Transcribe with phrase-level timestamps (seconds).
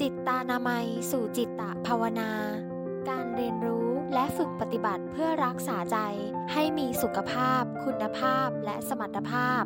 [0.00, 2.30] จิตตานามัย สู่จิตตะภาวนา
[3.08, 5.98] การเรียนรู้และฝึกปฏิบัติเพื่อรักษาใจ
[6.52, 9.62] ให้มีสุขภาพ คุณภาพและสมรรถภาพ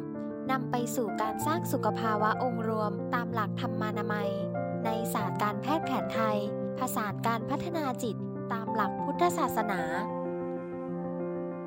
[0.51, 4.31] นำไปสู่การสร้างสุขภาวะองค์รวมตามหลักธรรมานามัย
[4.85, 6.39] ในศาสตร์การแพทย์แผนไทย
[6.79, 8.17] ผสานการพัฒนาจิต
[8.53, 9.81] ตามหลักพุทธศาสนา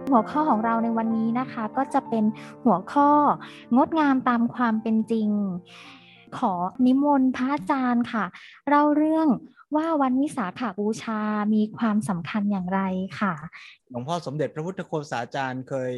[0.09, 2.23] หัวข้อของเราในวันนี้นะคะ ก็จะเป็น
[2.65, 3.09] หัวข้อ
[3.77, 5.29] งดงามตามความเป็นจริง
[6.39, 6.53] ขอ
[6.85, 8.25] นิมนต์พระอาจารย์ค่ะ
[8.69, 9.27] เล่าเรื่อง
[9.75, 11.19] ว่าวันวิสาขาบูชา
[11.53, 12.81] มีความสำคัญอย่างไร
[13.19, 13.33] ค่ะ
[13.89, 15.95] หลวงพ่อสมเด็จพระพุทธโฆษาจารย์เคย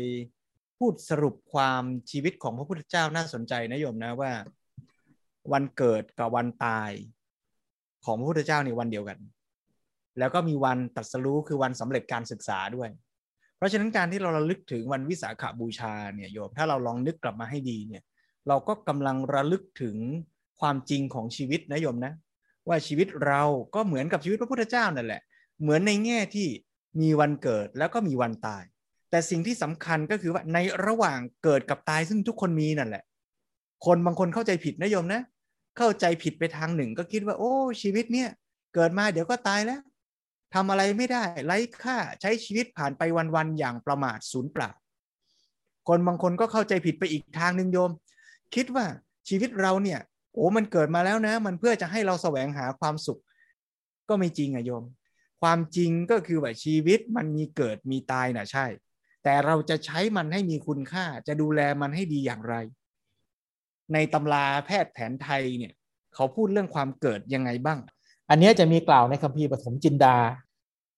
[0.79, 4.31] พูดสรุปความชีวิตของพระพุทธเจ้าน่าสนใจนะโยมนะว่า
[5.53, 6.91] วันเกิดกับวันตาย
[8.05, 9.19] ของพระพุทธเจ้าในวันเดียวกัน
[10.19, 12.89] แล้วก็มีวันตรัสรู้คือวันสำเร็จการศึกษาด้วย
[13.57, 18.03] เพราะฉะนั้นการที่เราระลึกถึงวันวิสาขาบูชาเนี่ยโยมถ้าเราลองนึกกลับมาให้ดีเนี่ย
[18.47, 19.97] เราก็กำลังระลึกถึง
[20.59, 22.13] ความจริงของชีวิตนะโยมนะ
[22.67, 23.43] ว่าชีวิตเรา
[23.75, 25.21] ก็เหมือนกับชีวิตพระพุทธเจ้านั่นแหละ
[25.61, 26.47] เหมือนในแง่ที่
[27.01, 28.63] มีวันเกิดแล้วก็มีวันตาย
[29.09, 33.03] แต่สิ่งที่สำคัญก็คือว่าในระหว่างเกิดกับตายซึ่งทุกคนมีนั่นแหละ
[33.85, 35.21] คนบางคนเข้าใจผิดนะโยมนะ
[35.77, 38.29] เข้าใจผิดไปทางหนึ่งก็คิดว่า โอ้ ชีวิตเนี่ย
[38.75, 39.81] เกิดมาเดี๋ยวก็ตายแล้ว
[40.53, 43.01] ทำอะไรไม่ได้ไร้ค่าใช้ชีวิตผ่านไป
[43.35, 44.69] วันๆอย่างประมาทศูนย์เปล่า
[45.87, 47.91] คนบางคนก็เข้าใจผิดไปอีกทางหนึ่งโยม
[48.55, 48.85] คิดว่า
[49.29, 49.99] ชีวิตเราเนี่ย
[50.33, 53.19] โอ้มันเกิดมาแล้วนะ มันเพื่อจะให้เราแสวงหาความสุข
[54.09, 54.83] ก็ไม่จริงอะโยม
[55.41, 58.65] ความจริงก็คือว่าชีวิตมันมีเกิดมีตายนะใช่
[59.23, 62.55] แต่เราจะใช้มันให้มีคุณค่า จะดูแลมันให้ดีอย่างไร
[63.93, 65.73] ในตำราแพทย์แผนไทยเนี่ย
[66.15, 67.79] เขาพูดเรื่องความเกิดยังไงบ้าง
[68.29, 70.17] อันนี้จะมีกล่าวในคัมภีร์ปฐมจินดา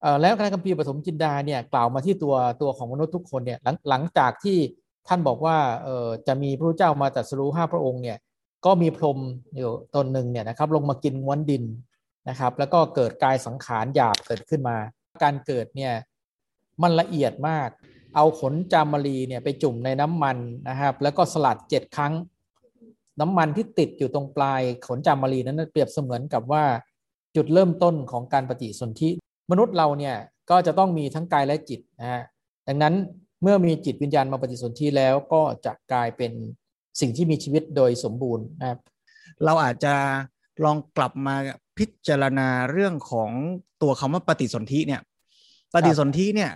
[0.01, 4.57] เอ่อแล้วในคัมภีร์ปฐมจินดาเนี่ยกล่าวมาที่ตัวตัวของมนุษย์ทุกคนเนี่ยหลังหลังจากที่
[5.07, 8.17] ท่านบอกว่าเออจะมีพระเจ้ามาตรัสรู้ห้าพระองค์เนี่ย
[8.65, 9.19] ก็มีพรหม
[9.57, 11.63] อยู่ตนหนึ่งเนี่ยนะครับลงมากินม้วนดิน
[12.29, 14.77] นะครับ แล้วก็เกิดกายสังขารหยาบเกิดขึ้นมา
[15.23, 15.93] การเกิดเนี่ย
[16.81, 17.69] มันละเอียดมาก
[18.15, 20.37] เอาขนจามรีเนี่ยไปจุ่มในน้ำมัน
[20.69, 22.13] นะครับ แล้วก็สลัดเจ็ดครั้ง
[23.19, 26.63] น้ำมันที่ติดอยู่ตรงปลายขนจามรีนั้นเปรียบเสมือนกับว่า
[27.35, 29.09] จุดเริ่มต้นของการปฏิสนธิ
[29.51, 30.15] มนุษย์เราเนี่ย
[30.49, 32.23] ก็จะต้องมีทั้งกายและจิตนะฮะ
[32.67, 32.93] ดังนั้น
[33.41, 36.31] เมื่อมีจิตวิญญาณมาปฏิสนธิแล้วก็จะกลายเป็น
[36.99, 38.79] สิ่งที่มีชีวิตโดยสมบูรณ์นะครับ
[39.45, 39.93] เราอาจจะ
[40.63, 41.35] ลองกลับมา
[41.77, 43.31] พิจารณาเรื่องของ
[43.81, 45.01] ตัวคำว่าปฏิสนธิเนี่ย
[45.73, 46.51] ปฏิสนธิเนี่ย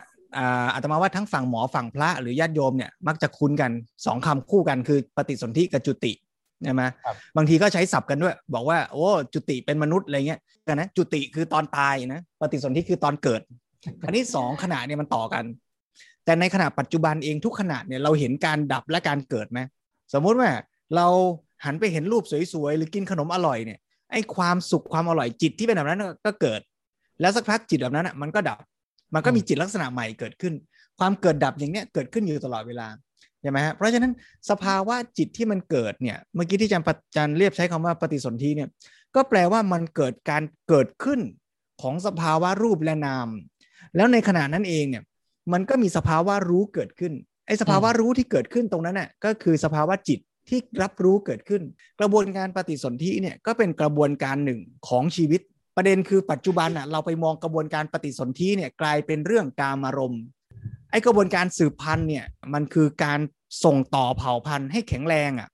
[0.74, 3.72] อาตมาว่าทั้งฝั่งหมอฝั่งพระหรือญาติโยมเนี่ยมักจะคุ้นกัน
[4.06, 6.12] สองคำคู่กันคือปฏิสนธิกับจุติ
[6.64, 6.84] ใช่ไหม
[7.38, 13.42] บางทีก็ใช้ศัพท์กันด้วย บอกว่าโอ้จุติเป็นมนุษย์อะไรเงี้ยกันนะจุติคือตอนตายนะปฏิสนธิคือตอนเกิด
[14.06, 15.44] อันนี้สองขณะเนี่ยมันต่อกัน
[16.32, 19.60] แต่ในขณะปัจจุบันเองทุกขณะเนี่ยเราเห็นการดับและการเกิดไหม
[20.14, 20.52] สมมุติว่า
[20.96, 21.08] เรา
[21.66, 23.80] หันไปเห็นรูปสวยๆ หรือกินขนมอร่อยเนี่ย
[24.12, 26.62] ไอ้ความสุขความอร่อยจิตที่เป็นแบบนั้นก็เกิด
[27.22, 28.60] แล้วสักพักจิตแบบนั้นอะมันก็ดับ
[29.14, 30.54] มันก็มีจิตลักษณะใหม่เกิดขึ้น
[31.00, 32.88] ความเกิดดับอย่างเนี้ยเกิดขึ้นอยู่ตลอดเวลา
[33.42, 34.14] ใช่ไหมฮะเพราะฉะนั้น
[34.50, 38.70] สภาวะจิตที่มันเกิดเนี่ยเมื่อกี้ที่อาจารย์อาจารย์เรียบใช้คำว่าปฏิสนธิเนี่ย
[39.16, 41.20] ก็แปลว่ามันเกิดการเกิดขึ้น
[41.82, 43.28] ของสภาวะรูปและนาม
[43.96, 45.04] แล้วในขณะนั้นเองเนี่ย
[45.54, 47.14] มันก็มีสภาวะรู้เกิดขึ้น
[47.48, 50.20] ไอ้สภาวะรู้ที่เกิดขึ้นตรงนั้นน่ะก็คือสภาวะจิต
[50.50, 51.62] ที่รับรู้เกิดขึ้น
[52.00, 55.42] กระบวนการปฏิสนธิเนี่ยก็เป็นกระบวนการหนึ่งของชีวิต
[55.78, 60.24] ประเด็นคือปัจจุบันอะเราไปมองกระบวนการปฏิสนธิเนี่ยกลายเป็นเรื่องกามารมณ์
[60.92, 63.20] ไอ้กระบวนการสืบพันธุ์เนี่ยมันคือการ
[63.64, 65.50] ส่งต่อเผ่าพันธุ์ให้แข็งแรงอะ่ะ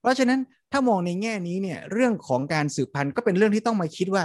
[0.00, 0.40] เพราะฉะนั้น
[0.72, 4.24] ถ้ามองในแง่นี้เนี่ยเรื่องของการสืบพันธุ์ก็เป็นเรื่องที่ต้องมาคิดว่า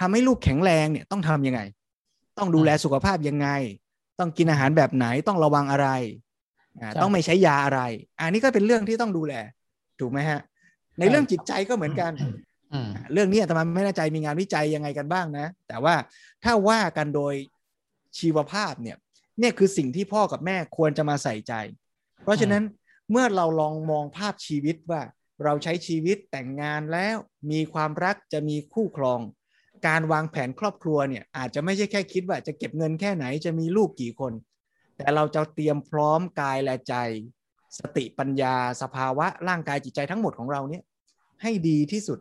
[0.00, 1.60] ทำให้ลูกแข็งแรงเนี่ยต้องทํำยังไง
[2.38, 3.48] ต้องดูแลสุขภาพยังไง
[4.18, 5.88] ต้องกินอาหารแบบไหนต้องระวังอะไร
[7.02, 7.80] ต้องไม่ใช้ยาอะไร
[8.20, 9.34] อันนี้ก็เป็นเรื่องที่ต้องดูแล
[10.00, 10.40] ถูกไหมฮะ
[10.98, 12.12] ในเรื่องจิตใจก็เหมือนกัน
[13.12, 15.94] เรื่องนี้แต่มันไม่แน่ใจมีงานวิจัยยังไงกันบ้างนะ แต่ว่า
[16.44, 17.34] ถ้าว่ากันโดย
[18.18, 18.96] ชีวภาพเนี่ย
[19.40, 21.52] เนี่ยคือสิ่งที่พ่อกับแม่ควรจะมาใส่ใจ
[22.22, 22.62] เพราะฉะนั้น
[23.10, 25.02] เมื่อเราลองมองภาพชีวิตว่า
[25.44, 27.16] เราใช้ชีวิตแต่งงานแล้ว
[27.50, 29.20] มีความรักจะมีคู่ครอง
[29.86, 34.32] การวางแผนครอบครัวเนี่ยอาจจะไม่ใช่แค่คิดว่าจะเก็บเงินแค่ไหนจะมีลูกกี่คน
[34.96, 36.94] แต่เราจะเตรียมพร้อมกายและใจ
[37.78, 40.82] สติปัญญาสภาวะร่างกายจิตใจทั้งหมดของเราเนี่ย
[41.42, 42.18] ให้ดีที่สุด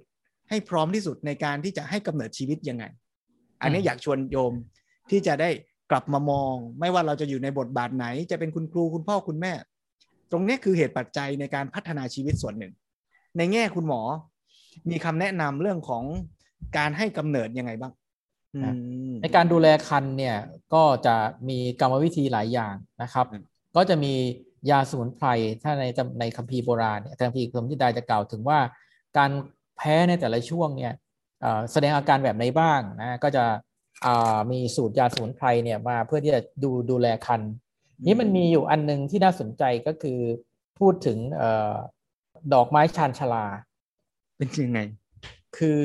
[0.49, 2.85] ให้พร้อมที่สุดในการที่จะให้กำเนิดชีวิตยังไง
[3.61, 4.53] อันนี้อยากชวนโยม
[5.09, 5.49] ที่จะได้
[5.91, 9.53] กลับมามอง ไม่ว่าเราจะอยู่ในบทบาทไหน จะเป็นคุณครูคุณพ่อคุณแม่
[10.31, 12.73] ตรงนี้คือเหตุปัจจัยในการพัฒนาชีวิตส่วนหนึ่ง
[13.37, 14.01] ในแง่คุณหมอ
[14.89, 16.03] มีคำแนะนำเรื่องของ
[16.77, 17.93] การให้กำเนิดยังไงบ้าง
[19.21, 20.37] ในการดูแลคันเนี่ย
[20.73, 21.15] ก็จะ
[21.49, 23.25] มีกรรมวิธีหลายอย่างนะครับ
[23.75, 24.13] ก็จะมี
[24.69, 25.27] ยาสมุนไพร
[25.63, 25.85] ถ้าใน
[26.19, 28.59] ในคัมภีร์โบราณเนี่ยคัมภีร์คัมภีร์ดาจะกล่าวถึงว่า
[29.17, 29.31] การ
[29.77, 30.93] แพ้ในแต่ละช่วงเนี่ย
[31.71, 33.45] แสดงอาการแบบไหนบ้างนะก็จะ
[34.51, 37.41] มีสูตรยาสมุนไพรเนี่ยมาเพื่อที่จะดูดูแลคัน
[38.05, 40.19] นี้มันมีอยู่อันหนึ่งที่น่าสนใจก็คือ
[40.79, 41.43] พูดถึงอ
[42.53, 43.45] ดอกไม้ชานชลา
[44.37, 44.79] เป็นยังไง
[45.57, 45.81] คือ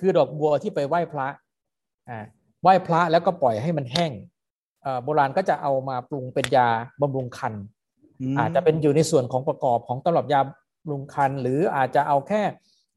[0.00, 1.26] คือดอกบัวที่ไปไหว้พระ
[2.08, 2.18] อ่า
[2.62, 4.12] ไหว้พระแล้วก็ปล่อยให้มันแห้ง
[5.04, 6.68] โบราณก็จะเอามาปรุงเป็นยา
[7.00, 7.54] บำรุงคัน
[8.38, 12.42] อาจจะเป็นอยู่ในส่วนของประกอบของตำรับยาบำรุงคัน หรืออาจจะเอาแค่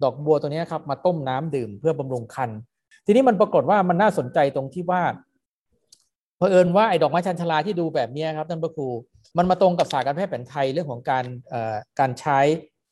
[0.03, 2.49] ดอกบัวตัวนี้ครับมาต้มน้ำดื่มเพื่อบำรุงคัน
[3.05, 5.03] ทีนี้มันปรากฏว่ามันน่าสนใจตรงที่ว่า
[6.37, 8.87] เผอิญว่าไอ้ดอกไม้ชันชลาที่ดูแบบนี้ครับท่านพระครู
[9.37, 11.25] มันมาตรงกับศาสตร์การแพทย์แผนไทยเรื่องของการ
[11.99, 12.39] การใช้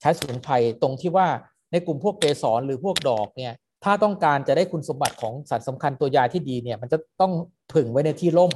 [0.02, 1.28] ใช้สมุนไพรตรงที่ว่า
[1.72, 7.32] ในกลุ่มพวกเกสรหรือพวกดอกเนี่ย ถ้าต้องการจะได้คุณสมบัติของสารสำคัญตัวยาที่ดีเนี่ย มันจะต้อง
[7.74, 8.52] ผึ่งไว้ในที่ร่ม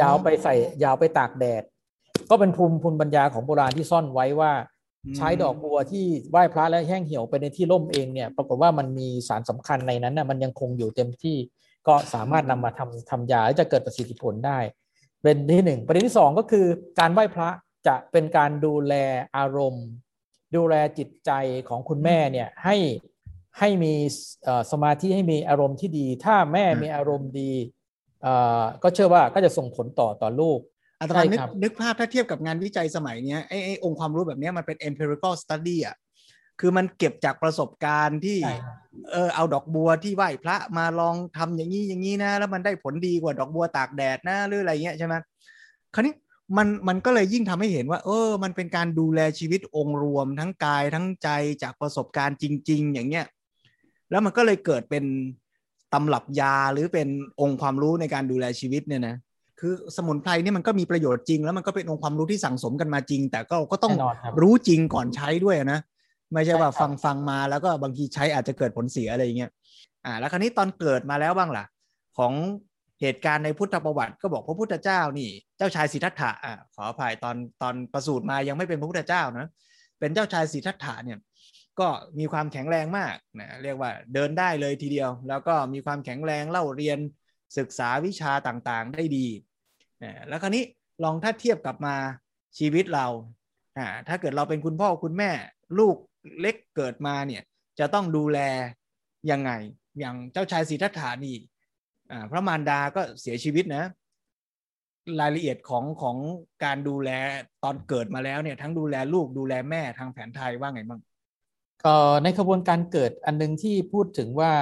[0.00, 1.62] ยาวไปใส่ยาวไปตากแดด
[2.30, 4.52] ก็เป็นภูมิภูมิปัญญาของโบราณที่ซ่อนไว้ว่า
[5.16, 11.36] ใช้ดอกบัวที่ไหว้พระและแห้งเหี่ยวไปในที่ร่มเองเนี่ย ปรากฏว่ามันมีสารสำคัญในนั้นนะมันยังคงอยู่เต็มที่
[11.88, 14.58] ก็สามารถนำมาทำทำยาและจะเกิดประสิทธิผลได้
[15.22, 16.66] เป็นที่หนึ่งประเด็นที่สองก็คือ
[16.98, 17.48] การไหว้พระ
[17.86, 18.94] จะเป็นการดูแล
[19.36, 19.86] อารมณ์
[20.56, 21.30] ดูแลจิตใจ
[21.68, 22.76] ของคุณแม่เนี่ยให้
[23.58, 23.94] ให้มี
[24.72, 27.52] สมาธิให้มีอารมณ์ที่ดี ถ้าแม่มีอารมณ์ดี
[28.82, 30.60] ก็เชื่อว่าก็จะส่งผลต่อต่อลูก
[31.00, 35.96] อาตมานึกนึกภาพถ้าเทียบกับงานวิจัยสมัยนี้ไอ้ไอ้องค์ความรู้แบบนี้มันเป็น empirical study อะ
[36.60, 38.38] คือมันเก็บจากประสบการณ์ที่
[39.10, 45.14] เออเอาดอกบัวที่ไหว้พระมาลองทำอย่างนี้อย่างนี้นะ แล้วมันได้ผลดีกว่าดอกบัวตากแดดนะหรืออะไรเงี้ยใช่ไหม
[45.94, 46.14] คราวนี้
[46.56, 51.28] มันมันก็เลยยิ่งทำให้เห็นว่า เออ มันเป็นการดูแลชีวิตองค์รวมทั้งกายทั้งใจ
[51.62, 53.26] จากประสบการณ์จริง ๆ อย่างเงี้ย
[54.10, 55.04] แล้วมันก็เลยเกิดเป็น
[55.92, 57.08] ตำรับยาหรือเป็น
[57.40, 59.16] องค์ความรู้ในการดูแลชีวิตเนี่ยนะ
[59.60, 63.94] คือสมุนไพรนี่มันก็มีประโยชน์จริง แล้วมันก็เป็นองค์ความรู้ที่สั่งสมกันมาจริง แต่ก็ก็ต้อง
[64.42, 65.80] รู้จริงก่อนใช้ด้วยนะ
[66.32, 69.50] ไม่ใช่ว่าฟังฟังมาแล้วก็บางทีใช้อาจจะเกิดผลเสียอะไรอย่างเงี้ย
[70.04, 71.64] อ่า แล้วคราวนี้ตอนเกิดมาแล้วบ้างล่ะ
[72.18, 72.32] ของ
[73.00, 79.48] เหตุการณ์ในพุทธประวัติก็บอกพระพุทธเจ้านี่ เจ้าชายสิทธัตถะอ่าขออภัยตอนตอนประสูติมายังไม่เป็นพระพุทธเจ้านะ
[80.00, 81.18] เป็นเจ้าชายสิทธัตถะเนี่ย
[81.80, 81.88] ก็
[82.18, 86.98] มีความแข็งแรงมากนะเรียกว่าเดินได้เลยทีเดียว แล้วก็มีความแข็งแรงเล่าเรียน
[87.58, 89.26] ศึกษาวิชาต่างๆได้ดี
[90.02, 90.64] นะแล้วคราวนี้
[91.04, 91.96] ลองถ้าเทียบกับมา
[92.58, 93.06] ชีวิตเรา
[93.78, 95.30] อ่าถ้าเกิดเราเป็นคุณพ่อคุณแม่
[95.78, 95.96] ลูก
[96.40, 97.42] เล็กเกิดมาเนี่ย
[97.78, 98.38] จะต้องดูแล
[99.30, 99.50] ยังไง
[99.98, 101.36] อย่างเจ้าชายสิทธัตถานี่
[102.10, 103.84] อ่าพระมารดาก็เสียชีวิตนะ
[105.20, 106.16] รายละเอียดของของ
[106.64, 107.10] การดูแล
[107.64, 111.00] ตอนเกิดมาแล้วเนี่ยทั้งดูแลลูกดูแลแม่ทางแผนไทยว่าไงบ้าง
[112.22, 114.52] ในกระบวนการเกิดอันนึงที่พูดถึงว่า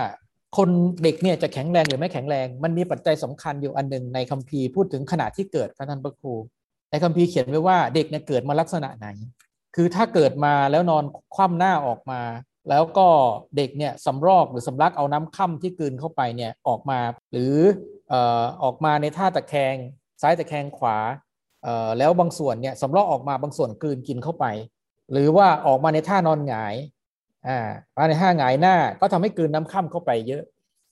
[0.56, 0.69] คน
[1.02, 6.34] เด็กเนี่ยจะแข็งแรงหรือไม่แข็งแรง มันมีปัจจัยสำคัญอยู่อันหนึ่งในคัมภีร์พูดถึงขณะที่เกิดพระท่านพระครู
[6.90, 9.08] ในคัมภีร์เขียนไว้ว่าเด็กเนี่ยเกิดมาลักษณะไหน
[9.76, 12.20] คือถ้าเกิดมาแล้วนอนคว่ำหน้าออกมา
[12.70, 13.08] แล้วก็
[13.56, 17.00] เด็กเนี่ยสำรอกหรือสำลักเอาน้ำค่ำที่กืนเข้าไปเนี่ยออกมา
[17.32, 17.56] หรือ
[18.62, 19.75] ออกมาในท่าตะแคง
[20.22, 20.99] ซ้ายตะแคงขวา
[21.99, 24.46] แล้วบางส่วนเนี่ยสำรอกออกมาบางส่วนกืนกินเข้าไป
[25.12, 26.75] หรือว่าออกมาในท่านอนหงาย
[27.49, 27.58] อ่า
[27.96, 30.43] มาในห้าหงายหน้าก็ทำให้กืนน้ำค่ำเข้าไปเยอะ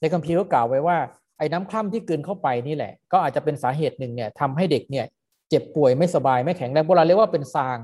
[0.01, 0.99] ในคัมภีร์ก็กล่าวไว้ว่า
[1.39, 5.07] ไอ้น้ำคร่ำที่กืนเข้าไปนี่แหละ ก็อาจจะเป็นสาเหตุหนึ่งเนี่ยทำให้เด็กเนี่ย
[5.49, 7.79] เจ็บป่วยไม่สบายไม่แข็งแรงโบราณเรียกว่าเป็นซาง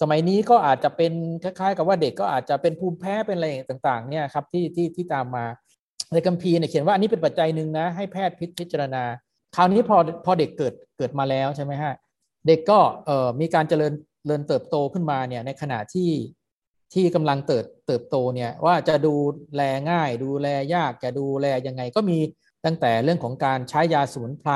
[0.00, 1.12] สมัยนี้ก็อาจจะเป็น
[1.42, 5.44] คล้ายๆ กับว่าเด็กก็อาจจะเป็นภูมิแพ้เป็นอะไรต่างๆเนี่ยครับที่ที่ที่ตามมา
[6.12, 9.04] ในคัมภีร์เนี่ยเขียนว่าอันนี้เป็นปัจจัยหนึ่งนะให้แพทย์พิจารณา
[9.56, 11.94] คราวนี้พอพอเด็กเกิดเกิดมาแล้วใช่ไหมฮะ
[12.46, 13.92] เด็กก็เอ่อมีการเจริญ
[14.26, 16.08] เริญเติบโตขึ้นมาเนี่ยในขณะที่
[16.94, 19.14] ที่กำลังเติบเติบโตเนี่ยว่าจะดู
[19.56, 22.18] แลง่าย ดูแลยากจะดูแลยังไงก็มี
[22.64, 24.52] ตั้งแต่เรื่องของการใช้ยาสมุนไพร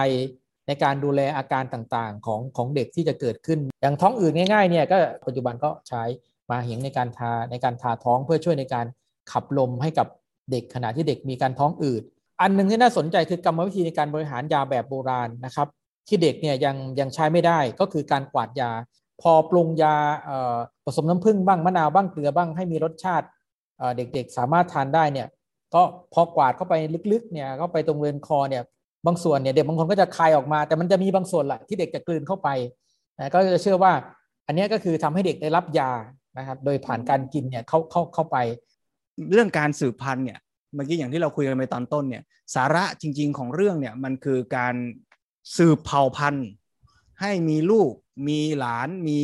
[0.67, 6.03] ในการดูแลอาการต่างๆของของเด็กที่จะเกิดขึ้น อย่างท้องอืดง่ายๆเนี่ยก็ปัจจุบันก็ใช้
[6.51, 8.87] มาเหียงในการทาในการทาท้องเพื่อช่วยในการ
[9.33, 10.07] ขับลมให้กับ
[10.51, 12.03] เด็กขณะที่เด็กมีการท้องอืด
[12.41, 15.69] อันหนึ่งที่น่าสนใจคือกรรมวิธีในการบริหารยาแบบโบราณนะครับ
[16.09, 18.71] ที่เด็กเนี่ยยังยังใช้ไม่ได้ก็คือการกวาดยา
[19.23, 19.97] พอปรุงยา
[20.85, 23.27] ผสมน้ำผึ้งบ้างมะนาวบ้างเกลือบ้างให้มีรสชาติ
[23.97, 25.29] เด็กๆ สามารถทานได้เนี่ย
[25.75, 26.75] ก็พอกวาดเข้าไป
[27.13, 28.63] ลึกๆเนี่ยเข้าไปตรงเรือนคอเนี่ย
[29.07, 32.49] บางส่วนเนี่ยเด็กบางคนก็จะคายออกมา แต่มันจะมีบางส่วนแหละที่เด็กจะกลืนเข้าไป
[33.19, 33.93] นะก็จะเชื่อว่า
[34.47, 35.93] อันนี้ก็คือทำให้เด็กได้รับยา
[36.39, 38.37] นะครับโดยผ่านการกินเนี่ยเข้าเข้าเข้าไป
[39.33, 40.39] เรื่องการสืบพันธุ์เนี่ย
[40.75, 42.23] เมื่อกี้อย่างที่เราคุยกันไปตอนต้นเนี่ย
[42.55, 44.75] สาระจริง ๆ ของเรื่องเนี่ยมันคือการ
[45.57, 46.49] สืบเผ่าพันธุ์
[47.21, 47.93] ให้มีลูก
[48.29, 49.19] มีหลานมี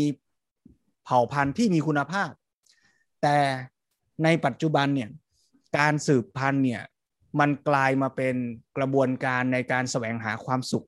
[1.04, 2.30] เผ่าพันธุ์ที่มีคุณภาพ
[3.22, 3.36] แต่
[4.24, 5.10] ในปัจจุบันเนี่ย
[5.78, 6.82] การสืบพันธุ์เนี่ย
[7.40, 8.34] มันกลายมาเป็น
[8.76, 10.86] กระบวนการในการแสวงหาความสุข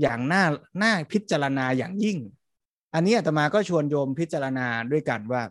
[0.00, 0.44] อย่างน่า
[0.82, 2.18] น่าพิจารณาอย่างยิ่ง
[2.94, 5.42] อันนี้อาตมาก็ชวนโยมพิจารณาด้วยกันว่า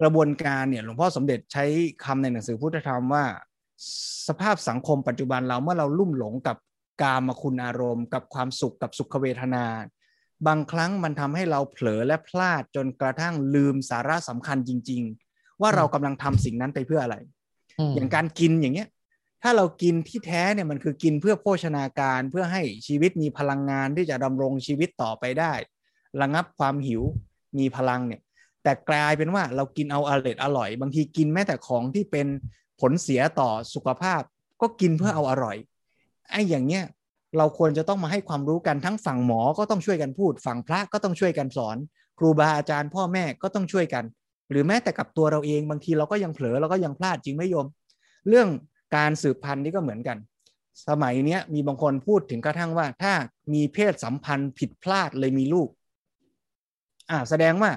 [0.00, 1.64] กระบวนการเนี่ยหลวงพ่อสมเด็จใช้
[2.04, 3.24] คำในหนังสือพุทธธรรมว่า
[4.28, 6.56] สภาพสังคมปัจจุบันเราเมื่อเราลุ่มหลงกับ
[7.02, 9.64] กามคุณอารมณ์ กับความสุขกับสุขเวทนา
[10.46, 17.16] บางครั้งมันทำให้เราเผลอและพลาดจนกระทั่งลืมสาระสำคัญจริง ๆ ว่าเรากำลังทำสิ่งนั้นไปเพื่ออะไร
[17.94, 18.88] อย่างการกินอย่างเงี้ย
[19.42, 25.52] ถ้าเรากินที่แท้เนี่ยมันคือกินเพื่อโภชนาการเพื่อให้ชีวิตมีพลังงานที่จะดำรงชีวิตต่อไปได้
[26.20, 27.02] ระงับความหิว
[27.58, 28.20] มีพลังเนี่ย
[28.62, 32.26] แต่กลายเป็นว่าเรากินเอาอร่อยอร่อย บางทีกินแม้แต่ของที่เป็น
[32.80, 34.22] ผลเสียต่อสุขภาพ
[34.60, 35.56] ก็กินเพื่อเอาอร่อย
[36.30, 36.84] ไอ้อย่างเงี้ย
[37.38, 41.76] เราควรจะต้องมาให้ความรู้กันทั้งฝั่งหมอก็ต้องช่วยกันพูด ฝั่งพระก็ต้องช่วยกันสอน
[42.18, 44.04] ครูบาอาจารย์พ่อแม่ก็ต้องช่วยกัน
[44.50, 47.66] หรือแม้แต่กับตัวเราเองบางทีเราก็ยังเผลอเราก็ยังพลาดจริงไม่ยม
[48.28, 48.48] เรื่อง
[48.96, 50.18] การสืบพันธุ์นี่ก็เหมือนกัน
[50.88, 53.12] สมัยนี้มีบางคนพูดถึงกระทั่งว่า ถ้า
[53.54, 55.68] มีเพศสัมพันธ์ผิดพลาดเลยมีลูก
[57.10, 57.70] อ่าแสดงว่า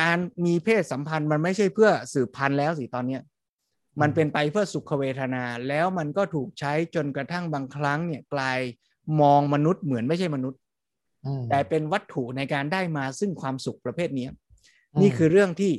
[0.00, 3.22] การมีเพศสัมพันธ์มันไม่ใช่เพื่อสืบพันธุ์แล้วสิตอนเนี้ย
[4.00, 8.58] มันเป็นไปเพื่อสุขเวทนาแล้วมันก็ถูกใช้จนกระทั่งบางครั้งเนี่ยกลาย
[9.20, 10.58] มองมนุษย์เหมือนไม่ใช่มนุษย์
[11.50, 14.26] แต่เป็นวัตถุในการได้มาซึ่งความสุขประเภทนี้
[15.00, 15.72] นี่คือเรื่องที่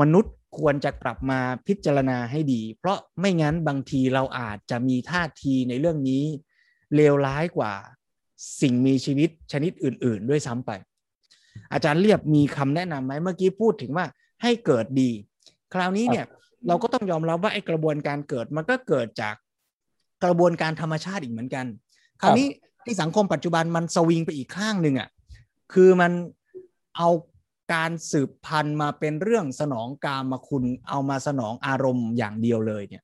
[0.00, 6.24] มนุษย์ควรจะกลับมาพิจารณาให้ดี เพราะไม่งั้นบางทีเราอาจจะมีท่าทีในเรื่องนี้
[6.94, 7.72] เลวร้ายกว่า
[8.60, 10.70] สิ่งมีชีวิตชนิดอื่น ๆ ด้วยซ้ำไป
[11.72, 14.06] อาจารย์เรียบมีคำแนะนำไหมเมื่อกี้พูดถึงว่า
[14.42, 15.10] ให้เกิดดี
[15.74, 16.26] คราวนี้เนี่ย
[16.66, 19.34] เราก็ต้องยอมรับว่าไอ้กระบวนการเกิดมันก็เกิดจาก
[20.24, 21.66] กระบวนการธรรมชาติอีกเหมือนกัน
[22.20, 22.48] คราวนี้
[22.84, 25.08] ที่สังคมปัจจุบันมันสวิงไปอีกข้างหนึ่งอะ
[25.72, 26.12] คือมัน
[26.96, 27.08] เอา
[27.74, 33.02] การสืบพันธุ์มาเป็นเรื่องสนองกามาคุณเอามาสนองอารมณ์อย่างเดียวเลยเนี่ย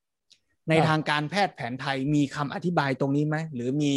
[0.69, 3.95] ในทางการแพทย์แผนไทยมีคำอธิบายตรงนี้ไหมหรือมี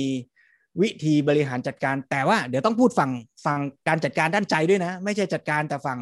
[0.81, 3.11] วิธีบริหารจัดการ แต่ว่าเดี๋ยวต้องพูดฝั่ง
[3.45, 5.99] ฝั่งการจัดการด้านใจด้วยนะ ไม่ใช่จัดการแต่ฝั่ง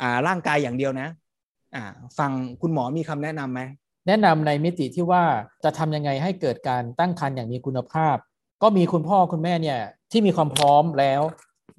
[0.00, 1.08] อ่าร่างกายอย่างเดียวนะ
[1.74, 1.84] อ่า
[2.18, 3.60] ฝั่งคุณหมอมีคำแนะนํำไหม
[4.06, 5.24] แนะนำในมิติที่ว่า
[5.64, 8.16] จะทำยังไงให้เกิดการตั้งครรภ์อย่างมีคุณภาพ
[8.62, 9.78] ก็มีคุณพ่อคุณแม่เนี่ย
[10.12, 11.22] ที่มีความพร้อมแล้ว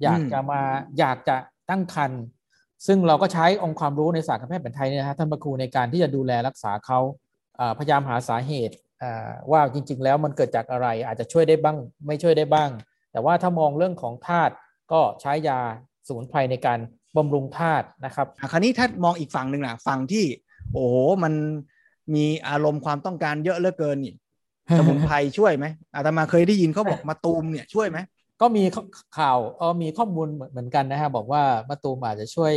[0.02, 0.60] อยากจะมา
[0.98, 1.36] อยากจะ
[1.70, 2.20] ตั้งครรภ์
[2.86, 7.00] ซึ่งเราก็ใช้องค์ความรู้ในศาสตร์การแพทย์แผนไทยเนี่ยนะฮะท่านประครูในการที่จะดูแลรักษาเขา
[7.78, 8.74] พยายามหาสาเหตุ
[9.50, 12.70] ว่าจริง ๆ แล้วมันเกิดจากอะไรอาจจะช่วยได้บ้าง ไม่ช่วยได้บ้าง
[13.12, 14.52] แต่ว่าถ้ามองเรื่องของธาตุ
[14.92, 15.58] ก็ใช้ยา
[16.06, 16.78] สมุนไพรในการ
[17.16, 20.24] บำรุงธาตุนะครับคราวนี้ถ้ามองอีกฝั่งหนึ่งนะฝั่งที่
[20.72, 21.34] โอ้โหมัน
[22.14, 24.14] มีอารมณ์ความต้องการเยอะเหลือเกินนี่
[24.78, 27.98] สมุนไพรช่วยไหมอาตมาเคยได้ยินเขาบอกมาตูมเนี่ยช่วยไหม
[28.40, 28.64] ก็มี
[29.18, 32.52] ข่าวเออมีข้อมูลเหมือนกันนะฮะบอกว่ามะตูมอาจจะช่วย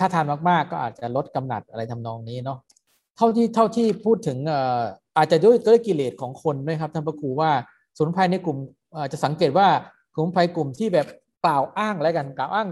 [0.00, 2.58] ถ้าทานมากๆ ก็อาจจะลดกำหนัดอะไรทำนองนี้เนาะ
[3.16, 4.80] เท่าที่เท่าที่พูดถึงเอ่อ
[5.16, 7.50] อาจจะด้วยด้วยกิเลสของคนด้วยครับท่านพระครูว่า
[7.96, 8.58] สมุนไพรในกลุ่ม
[9.12, 9.68] จะสังเกตว่า
[10.12, 11.06] สมุนไพรกลุ่มที่แบบ
[11.44, 12.68] กล่าวอ้างแล้วกันกล่าวอ้าง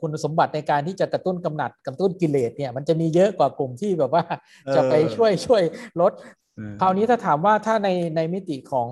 [0.00, 4.24] คุณสมบัติในการที่จะกระตุ้นกำหนัดกระตุ้นกิเลสเนี่ยมันจะมีเยอะกว่ากลุ่มที่แบบว่า
[4.74, 5.62] จะไปช่วยช่วย
[6.00, 6.12] ลด
[6.80, 8.88] คราวนี้ถ้าถามว่าถ้าในในมิติของ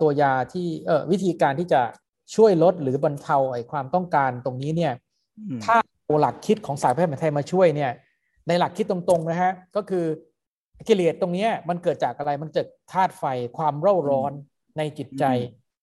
[0.00, 1.80] ตัวยาที่เออวิธีการที่จะ
[2.34, 4.92] ช่วยลดหรือบรรเทาไอ้ความต้องการตรงนี้เนี่ย
[5.64, 7.90] ถ้าเอาหลักคิดของสายแพทย์แผนไทยมาช่วยเนี่ย
[8.48, 10.04] ในหลักคิดตรงๆนะฮะก็คือ
[10.88, 13.24] กิเลสตรงนี้มันเกิดจากอะไรมันเกิดธาตุไฟ
[13.56, 14.32] ความเร่าร้อน
[14.78, 15.24] ในจิตใจ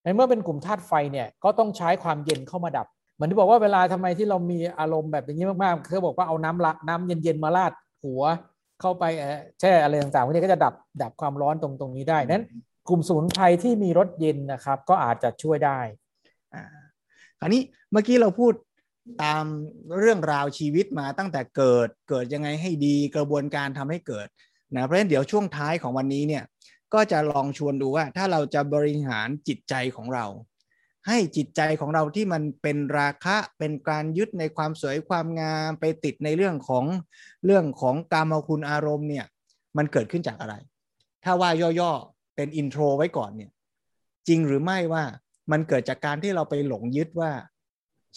[0.04, 7.72] ในเมื่อเป็นกลุ่มธาตุไฟเนี่ยก็ต้องใช้ความเย็นเข้ามาดับเห มือนที่บอกว่าเวลาทำไมที่เรามีอารมณ์แบบอย่างนี้มากๆเขาบอกว่าเอาน้ำละน้ำเย็นๆมาลาด
[8.04, 8.24] หัว
[8.82, 9.04] เข้าไป
[9.60, 12.46] แช่อะไรต่างๆพวกนี้ก็จะดับดับความร้อนตรงตรงนี้ได้นั้น
[12.90, 15.80] กลุ่มสมุนไพรที่มีรสเย็นนะครับ ก็อาจจะช่วยได้
[17.40, 17.62] คราวนี้
[17.92, 18.54] เมื่อกี้เราพูด
[19.24, 19.44] ตาม
[20.00, 24.28] เรื่องราวชีวิตมาตั้งแต่เกิดเกิดยังไงให้ดีกระบวนการทำให้เกิด
[24.76, 26.44] นะเพราะฉะนั้นเดี๋ยวช่วงท้ายของวันนี้เนี่ย
[26.94, 30.26] ก็จะลองชวนดูว่าถ้าเราจะบริหารจิตใจของเรา
[31.08, 36.86] ให้จิตใจของเราที่มันเป็นราคะเป็นการยึดในความสวยความงามไปติดในเรื่องของ
[37.46, 39.26] เรื่องของกามคุณอารมณ์เนี่ย
[39.78, 40.56] มันเกิดขึ้นจากอะไร
[41.24, 43.52] ถ้าว่าย่อๆเป็นอินโทรไว้ก่อนเนี่ย
[44.28, 45.04] จริงหรือไม่ว่า
[45.52, 47.32] มันเกิดจากการที่เราไปหลงยึดว่า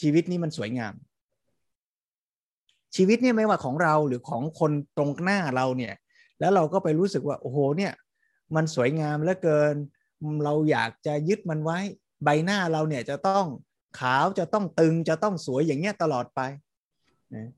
[0.01, 0.95] ชีวิตนี้มันสวยงาม
[2.97, 5.95] ชีวิตเนี่ยไม่ว่าของเราหรือของคนตรงหน้าเราเนี่ย
[6.41, 7.93] แล้วเราก็ไปรู้สึกว่าโอ้โหเนี่ย
[8.57, 9.75] มันสวยงามเหลือเกิน
[10.45, 11.79] เราอยากจะยึดมันไว้
[12.25, 13.47] ใบหน้าเราเนี่ยจะต้อง
[14.01, 16.41] ขาวจะต้องตึงจะต้องสวยอย่างเงี้ยตลอดไป
[17.35, 17.49] นะ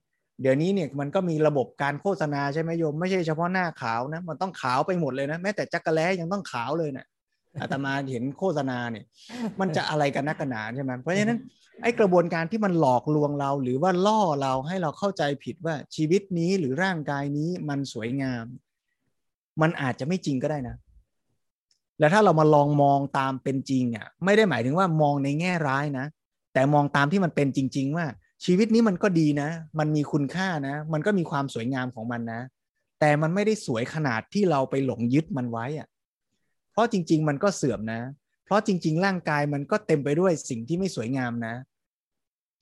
[0.42, 7.06] เดี๋ยวนี้เนี่ยมันก็มีระบบการโฆษณาใช่ไหมโยมไม่ใช่เฉพาะหน้าขาวนะมันต้องขาวไปหมดเลยนะแม้แต่จักรแล้ยังต้องขาวเลยเนะี่ย
[7.60, 9.04] อาตมาเห็นโฆษณาเนี่ย
[9.60, 11.40] มันจะอะไรกันนักกันหนาใช่ไหมเพราะฉะนั้น
[11.82, 18.44] ไอ้กระบวนการที่มันหลอกลวงเรา หรือว่าล่อเราให้เราเข้าใจผิดว่าชีวิตนี้หรือร่างกายนี้มันสวยงาม
[19.62, 20.76] มันอาจจะไม่จริงก็ได้นะ
[21.98, 26.06] แล้วถ้าเรามาลองมองตามเป็นจริงอะไม่ได้หมายถึงว่ามองในแง่ร้ายนะ
[26.52, 28.06] แต่มองตามที่มันเป็นจริง ๆ ว่า
[28.44, 29.48] ชีวิตนี้มันก็ดีนะ
[29.78, 32.40] มันมีคุณค่านะ มันก็มีความสวยงามของมันนะ
[33.00, 35.88] แต่มันไม่ได้สวยขนาดที่เราไปหลงยึดมันไว้อะ
[36.72, 38.00] เพราะจริง ๆ มันก็เสื่อมนะ
[38.44, 41.54] เพราะจริง ๆ ร่างกายมันก็เต็มไปด้วยสิ่งที่ไม่สวยงามนะ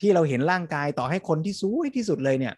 [0.01, 2.53] ที่เราเห็นร่างกายต่อให้คนที่สวยที่สุดเลยเนี่ย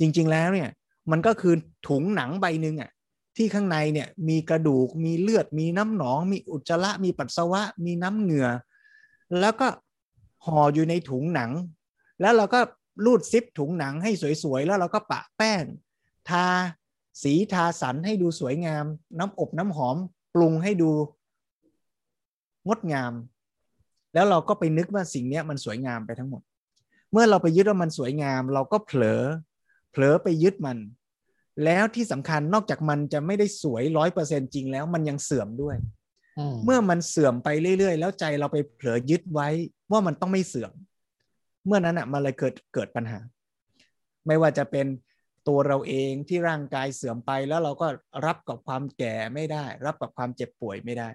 [0.00, 0.68] จริง ๆ แล้วเนี่ย
[1.10, 1.54] มันก็คือ
[1.88, 2.90] ถุงหนังใบหนึ่งอะ
[3.36, 8.48] ที่ข้างในเนี่ยมีกระดูกมีเลือดมีน้ำหนอง มีอุจจาระมีปัสสาวะ มีน้ำเหงื่อ
[9.40, 9.66] แล้วก็
[10.46, 11.50] ห่ออยู่ในถุงหนัง
[12.20, 12.60] แล้วเราก็
[13.04, 14.10] รูดซิปถุงหนังให้
[14.42, 15.64] สวยๆ แล้วเราก็ปะแป้ง
[16.30, 16.46] ทา
[17.22, 18.84] สีทาสันให้ดูสวยงาม
[19.18, 19.96] น้ำอบน้ำหอม
[20.34, 20.90] ปรุงให้ดู
[22.66, 23.12] งดงาม
[24.14, 26.42] แล้วเราก็ไปนึกว่าสิ่งนี้มันสวยงามไปทั้งหมด
[27.12, 29.22] เมื่อเราไปยึดว่ามันสวยงาม เราก็เผลอ
[29.90, 30.78] เผลอไปยึดมัน
[31.64, 35.76] แล้วที่สำคัญนอกจากมันจะไม่ได้สวยร้อยเปอร์เซนจริงแล้วมันยังเสื่อมด้วย
[36.64, 39.48] เมื่อมันเสื่อมไปเรื่อยๆ แล้วใจเราไปเผลอยึดไว้
[39.90, 40.72] ว่ามันต้องไม่เสื่อม
[41.66, 43.18] เมื่อนั้นอะมันเลยเกิดเกิดปัญหา
[44.26, 44.86] ไม่ว่าจะเป็น
[45.48, 47.88] ตัวเราเองที่ร่างกายเสื่อมไปแล้วเราก็
[48.26, 51.08] รับกับความแก่ไม่ได้ รับกับความเจ็บป่วยไม่ได้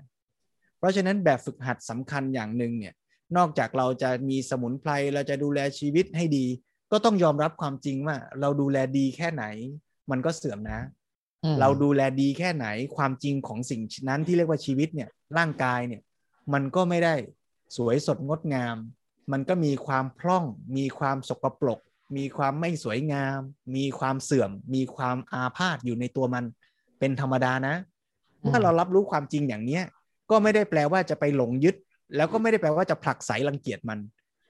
[0.77, 2.94] เพราะฉะนั้นแบบฝึกหัดสำคัญอย่างหนึ่งเนี่ย
[3.38, 6.46] นอกจากเราจะมีสมุนไพรเราจะดูแลชีวิตให้ดี
[6.91, 9.44] ก็ต้องยอมรับความจริงว่า เราดูแลดีแค่ไหน
[10.12, 10.80] มันก็เสื่อมนะ
[11.60, 16.02] เราดูแลดีแค่ไหนความจริงของสิ่งนั้นที่เรียกว่าชีวิตเนี่ยร่างกายเนี่ย
[16.54, 17.16] มันก็ไม่ได้
[17.78, 18.76] สวยสดงดงาม
[19.32, 20.46] มันก็มีความพร่อง
[20.78, 21.80] มีความสกปรก
[22.18, 23.40] มีความไม่สวยงาม
[23.76, 26.46] มีความเสื่อม มีความอาพาธอยู่ในตัวมัน
[27.00, 27.76] เป็นธรรมดานะ
[28.50, 29.84] ถ้าเรารับรู้ความจริงอย่างเนี้ย
[30.30, 31.76] ก็ไม่ได้แปลว่าจะไปหลงยึด
[32.16, 34.00] แล้วก็ไม่ได้แปลว่าจะผลักไสรังเกียจมัน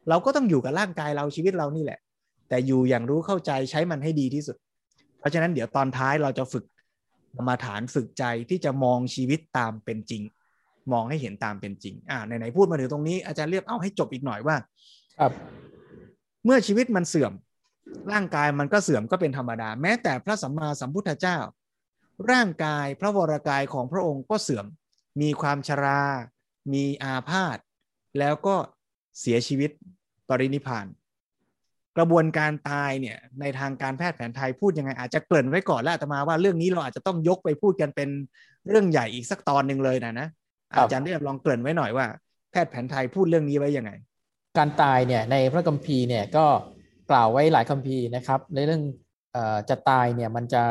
[0.09, 1.99] เราก็ต้องอยู่กับร่างกายเราชีวิตเรานี่แหละ
[2.49, 4.66] แต่อยู่อย่างรู้เข้าใจใช้มันให้ดีที่สุดเพ
[5.27, 6.65] ราะฉะนั้นเดี๋ยวตอนท้ายเราจะฝึก
[7.35, 10.21] กรรมาฐานฝึกใจที่จะมองชีวิตตามเป็นจริง
[10.91, 14.55] มองให้เห็นตามเป็นจริง อ่าไหนๆพูดมาถึงตรงนี้อาจารย์เรียกเอาให้จบอีกหน่อยว่า
[15.19, 15.31] ครับ
[16.45, 17.33] เมื่อชีวิตมันเสื่อม
[18.11, 21.37] ร่างกายมันก็เสื่อมก็เป็นธรรมดา แม้แต่พระสัมมาสัมพุทธเจ้า
[22.31, 24.65] ร่างกายพระวรากายของพระองค์ก็เสื่อม
[25.21, 26.01] มีความชรา
[26.73, 27.57] มีอาพาธ
[28.19, 28.55] แล้วก็
[29.19, 29.71] เสียชีวิต
[30.29, 30.85] ปรินิพาน
[31.97, 38.09] กระบวนการตายเนี่ยในทางการแพทย์แผนไทยพูดยังไงอาจจะเกริ่นไว้ก่อนแล้วอาตมาว่าเรื่องนี้เราอาจจะต้องยกไปพูดกันเป็น
[38.69, 40.27] เรื่องใหญ่อีกสักตอนหนึ่งเลยนะนะ
[40.75, 42.05] อาจารย์ได้ลองเกริ่นไว้หน่อยว่า
[42.51, 43.91] แพทย์แผนไทยพูดเรื่องนี้ไว้ยังไง
[44.57, 46.45] การตายเนี่ยในพระคัมภีร์เนี่ยก็
[47.11, 48.81] กล่าวไว้หลายคัมภีร์นะครับในเรื่อง
[49.69, 50.63] จะตายเนี่ยมันจะ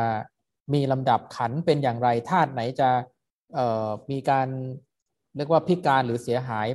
[0.75, 2.89] มีลำดับขันเป็นอย่างไรธาตุไหนจะ
[4.11, 4.49] มีการ
[5.37, 6.67] เรียกว่าพิการหรือเสียหาย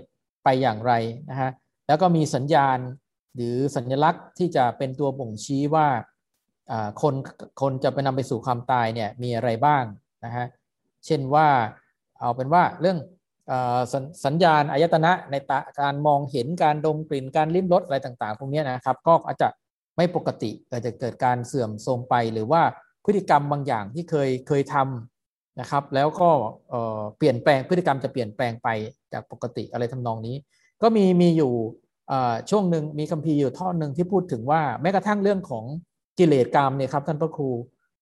[0.44, 0.94] ไปอย่างไร
[1.30, 1.52] นะฮะ
[1.88, 2.78] แล้วก็มีสัญญาณ
[3.36, 5.88] หรือสัญลักษณ์ที่จะเป็นตัวบ่งชี้ว่า
[7.02, 7.16] คน
[7.62, 9.84] คนจะไปนำไปสู่ความตายเนี่ยมีอะไรบ้าง
[10.26, 10.46] นะฮะ
[11.06, 11.48] เช่นว่า
[12.20, 12.98] เอาเป็นว่าเรื่อง
[13.94, 19.48] สสัญญาณอายตนะในตาการมองเห็นการดมกลิ่นการลิ้มรสอะไรต่างๆ พวกนี้นะครับ ก็อาจจะ
[19.98, 22.62] ไม่ปกติอาจจะเกิดการเสื่อมโทรมไป หรือว่า
[23.06, 26.30] พฤติกรรมบางอย่างที่เคยเคยทำนะครับ แล้วก็
[27.18, 28.70] เปลี่ยนแปลงพฤติกรรมจะเปลี่ยนแปลงไป
[29.14, 30.36] จากปกติอะไรทำนองนี้
[30.82, 31.54] ก็มีมีอยู่
[32.50, 35.66] ช่วงหนึ่งมีคัมภีร์อยู่ท่อนหนึ่งที่พูดถึงว่าแม้กระทั่งเรื่องของ
[36.20, 37.50] กิเลสกรรมเนี่ยครับท่านพระครู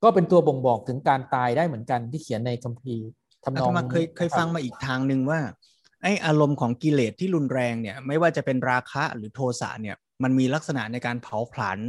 [0.03, 3.05] ก็เป็นตัวบ่งบอกถึงการตายได้เหมือนกันที่เขียนในคัมภีร์
[3.43, 5.39] ทำนองเคยเคยฟังมาอีกทางหนึ่งว่า
[6.01, 11.79] ไออารมณ์ของกิเลสที่รุนแรงเนี่ยไม่ว่าจะเป็นราคะหรือโทสะเนี่ยมันมีลักษณะในการเผาผลาญ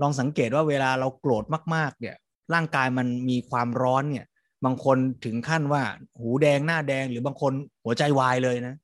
[0.00, 2.16] ลองสังเกตว่าเวลาเราโกรธมากๆเนี่ย
[2.54, 4.26] ร่างกายมันมีความร้อนเนี่ย
[4.64, 5.82] บางคนถึงขั้นว่า
[6.20, 7.52] หูแดงหน้าแดงหรือบางคน
[7.84, 8.74] หัวใจวายเลยนะ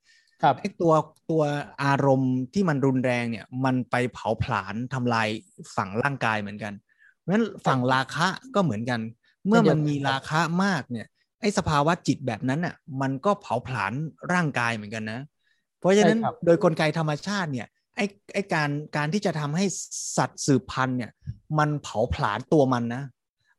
[0.42, 0.92] ครับไอ้ตัว
[1.31, 1.42] ตัว
[1.85, 5.28] อารมณ์ที่มันรุนแรงเนี่ย มันไปเผาผลาญทำลาย
[5.76, 6.72] ฝั่งร่างกายเหมือนกัน
[7.18, 9.00] เพราะฉะนั้นฝั่งราคะก็เหมือนกัน
[9.46, 11.07] เมื่อมันมีราคะมากเนี่ย
[11.40, 13.92] ไอ้สภาวะจิตแบบนั้นอะ มันก็เผาผลาญ
[14.33, 15.20] ร่างกายเหมือนกันนะ
[15.78, 19.64] เพราะฉะนั้นโดยกลไกธรรมชาติเนี่ยไอ้ไอ้การการที่จะทำให้
[20.16, 21.12] สัตว์สืบพันธุ์เนี่ย
[21.59, 23.02] มันเผาผลาญตัวมันนะ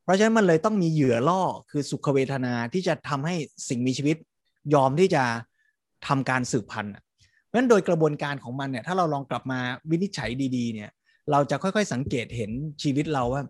[0.03, 1.41] เพราะฉะนั้นมันเลยต้องมีเหยื่อล่อ
[1.71, 3.35] คือสุขเวทนาที่จะทำให้
[3.69, 4.17] สิ่งมีชีวิต
[4.73, 5.23] ยอมที่จะ
[6.07, 10.89] ทำการสืบพันธุ์เพราะฉะนั้นโดยกระบวนการของมันเนี่ยถ้าเราลองกลับมาวินิจฉัยดีๆเนี่ย
[11.31, 12.51] เราจะค่อยๆสังเกตเห็น
[12.83, 13.43] ชีวิตเราว่า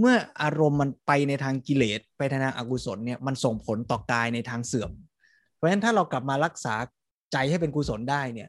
[0.00, 4.90] เมื่ออารมณ์มันไปในทางกิเลสไปทางอกุศลเนี่ยมันส่งผลต่อกายในทางเสื่อม
[5.54, 6.74] เพราะฉะนั้นถ้าเรากลับมารักษา
[7.32, 8.48] ใจให้เป็นกุศลได้เนี่ย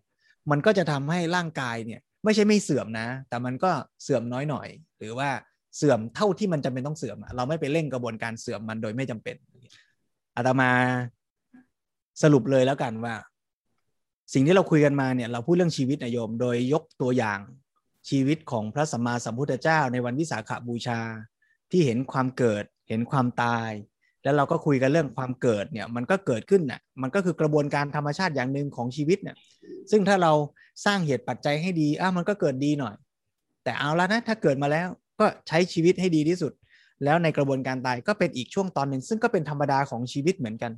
[0.52, 3.72] มันก็จะทำให้ร่างกายเนี่ยไม่ใช่ไม่เสื่อมนะ แต่มันก็
[4.04, 4.68] เสื่อมน้อยหน่อย
[4.98, 5.30] หรือว่า
[5.78, 9.36] เสื่อมเท่าที่มันจำเป็นต้องเสื่อม เราไม่ไปเร่งกระบวนการเสื่อมมันโดยไม่จำเป็น
[10.36, 10.72] อาตมา
[12.24, 13.16] สรุปเลยแล้วกันว่า
[14.34, 17.40] สิ่งที่เราคุยกันมาเนี่ยเราพูดเรื่องชีวิตนายโยม โดยยกตัวอย่าง
[18.10, 21.00] ชีวิตของพระสัมมาสัมพุทธเจ้าในวันวิสาขบูชา
[21.72, 23.72] ที่เห็นความเกิดเห็นความตาย
[24.24, 29.36] แล้วเราก็คุยกันเรื่องความเกิดเนี่ยมันก็เกิดขึ้นน่ะมันก็คือกระบวนการธรรมชาติอย่างหนึ่งของชีวิตเนี่ย
[29.92, 30.34] ซึ่งถ้าเรา
[30.86, 32.96] สร้างเหตุปัจจัยให้ดีอ้ามันก็เกิดดีหน่อย
[33.64, 34.88] แต่เอาละนะถ้าเกิดมาแล้ว
[35.20, 36.52] ก็ใช้ชีวิตให้ดีที่สุด
[37.04, 40.72] แล้วในกระบวนการตายก็เป็นอีกช่วงตอนหนึ่งซึ่งก็เป็นธรรมดาของชีวิตเหมือนกัน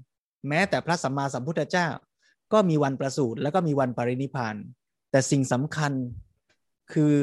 [0.47, 1.87] แม้แต่พระสัมมาสัมพุทธเจ้า
[2.53, 4.55] ก็มีวันประสูติแล้วก็มีวันปรินิพาน
[5.11, 5.93] แต่สิ่งสำคัญ
[6.93, 7.13] คือ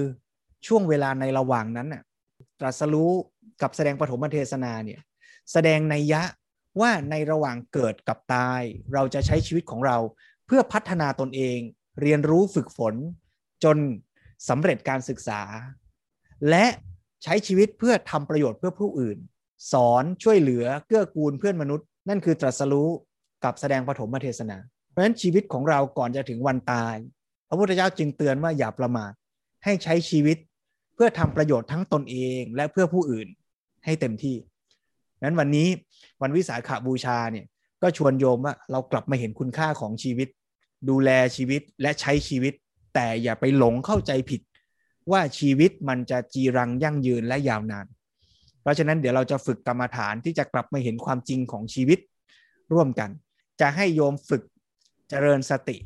[0.66, 2.02] ช่วงเวลาในระหว่างนั้นน่ะ
[2.60, 3.10] ตรัสรู้
[3.62, 5.00] กับแสดงปฐมเทศนาเนี่ย
[5.52, 6.22] แสดงในยะ
[6.80, 8.62] ว่าในระหว่างเกิดกับตาย
[8.94, 9.98] เราจะใช้ชีวิตของเรา
[10.46, 11.58] เพื่อพัฒนาตนเอง
[12.02, 12.94] เรียนรู้ฝึกฝน
[13.64, 13.76] จน
[14.48, 15.40] สำเร็จการศึกษา
[16.50, 16.66] และ
[17.22, 19.18] ใช้ชีวิตเพื่อทำประโยชน์เพื่อผู้อื่น
[19.72, 22.88] สอนช่วยเหลือเกื้อกูลเพื่อนมนุษย์ นั่นคือตรัสรู้
[23.44, 24.58] กับแสดงปฐมเทศนา
[24.98, 26.96] ราะฉะนั้นชีวิตของเราก่อนจะถึงวันตาย
[27.48, 29.12] พระพุทธเจ้าจึงเตือนว่าอย่าประมาท
[29.64, 30.36] ให้ใช้ชีวิต
[30.94, 33.28] เพื่อทำประโยชน์ทั้งตนเองและเพื่อผู้อื่น
[33.84, 34.36] ให้เต็มที่
[35.24, 35.68] นั้นวันนี้
[36.22, 37.46] วันวิสาขาบูชาเนี่ย
[37.82, 40.28] ก็ชวนโยมว่าเรากลับมาเห็นคุณค่าของชีวิต
[40.88, 42.54] ดูแลชีวิตและใช้ชีวิต
[42.94, 44.40] แต่อย่าไปหลงเข้าใจผิด
[45.12, 47.86] ว่าชีวิตมันจะจีรังยั่งยืนและยาวนาน
[48.62, 51.98] เพราะฉะนั้นเดี๋ยวเราจะฝึกกรรมฐานที่จะกลับมาเห็นความจริงของชีวิต
[52.72, 53.10] ร่วมกัน
[53.60, 54.42] จะให้โยมฝึก
[55.10, 55.76] เจริญสติ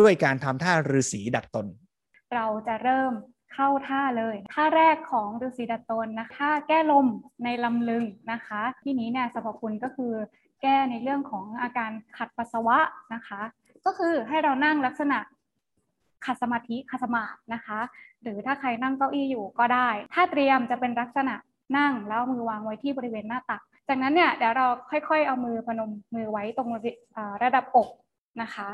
[0.00, 1.66] ด้วยการทำท่าฤาษีดัดตน
[2.34, 3.12] เราจะเริ่ม
[3.54, 7.06] เข้าท่าเลยท่าแรกของฤาษีดัดตนนะคะแก้ลม
[7.44, 10.12] ในลำลึงนะคะ ที่นี้เนี่ยสรรพคุณก็คือ
[10.62, 12.78] แก้ในเรื่องของอาการขัดปัสสาวะ
[13.14, 13.40] นะคะ
[13.86, 15.18] ก็คือให้เรานั่งลักษณะ
[16.26, 17.78] ขัดสมาธิขัดสมาธินะคะ
[18.22, 21.34] หรือถ้าใครนั่งเก้าอี้อยู่ก็ได้ ถ้าเตรียมจะเป็นลักษณะ
[21.78, 26.68] นั่งแล้วมือวางไว้ที่บริเวณหน้าตัก จากนั้นเนี่ยเดี๋ยวเราค่อยๆ เอามือพนมมือไว้ตรง
[27.44, 27.88] ระดับอก
[28.42, 28.70] นะคะ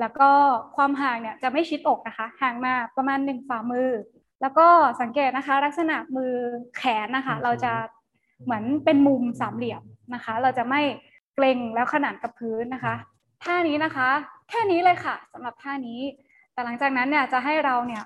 [0.00, 0.30] แล้วก็
[0.76, 3.90] ความห่างเนี่ยจะไม่ชิดอกนะคะ ห่างมาประมาณหนึ่งฝ่ามือ
[4.42, 4.66] แล้วก็
[5.00, 6.32] สังเกตนะคะ ลักษณะมือ
[6.76, 7.72] แขนนะคะ เราจะ
[8.44, 9.82] เหมือนเป็นมุมสามเหลี่ยม
[10.14, 10.80] นะคะ เราจะไม่
[11.34, 12.94] เกรงแล้วขนานกับพื้นนะคะ
[13.44, 14.08] ท่านี้นะคะ
[14.48, 16.00] แค่นี้เลยค่ะสำหรับท่านี้
[16.52, 18.02] แต่หลังจากนั้นเนี่ยจะให้เราเนี่ย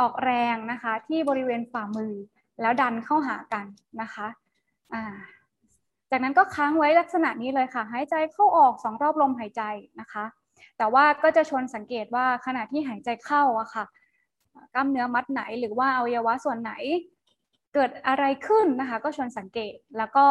[0.00, 2.12] ออกแรงนะคะที่บริเวณฝ่ามือ
[2.60, 3.66] แล้วดันเข้าหากัน
[4.00, 4.26] นะคะ
[4.92, 5.14] อ่า
[6.14, 9.62] จากนั้นก็ค้างไว้ลักษณะนี้เลยค่ะ หายใจเข้าออกสองรอบลมหายใจ
[10.00, 10.24] นะคะ
[10.78, 13.84] แต่ว่าก็จะชวนสังเกตว่าขณะที่หายใจเข้าอะค่ะ
[14.74, 16.72] กล้ามเนื้อมัดไหนหรือว่าอวัยวะส่วนไหน
[17.74, 20.26] เกิดอะไรขึ้นนะคะ ก็ชวนสังเกตแล้วก็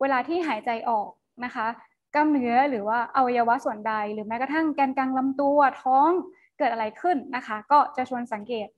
[0.00, 1.10] เวลาที่หายใจออก
[1.44, 1.66] นะคะ
[2.14, 6.10] กล้ามเนื้อหรือว่าอวัยวะส่วนใด หรือแม้กระทั่งแกนกลางลำตัวท้อง
[6.58, 8.68] เกิดอะไรขึ้นนะคะ ก็จะชวนสังเกต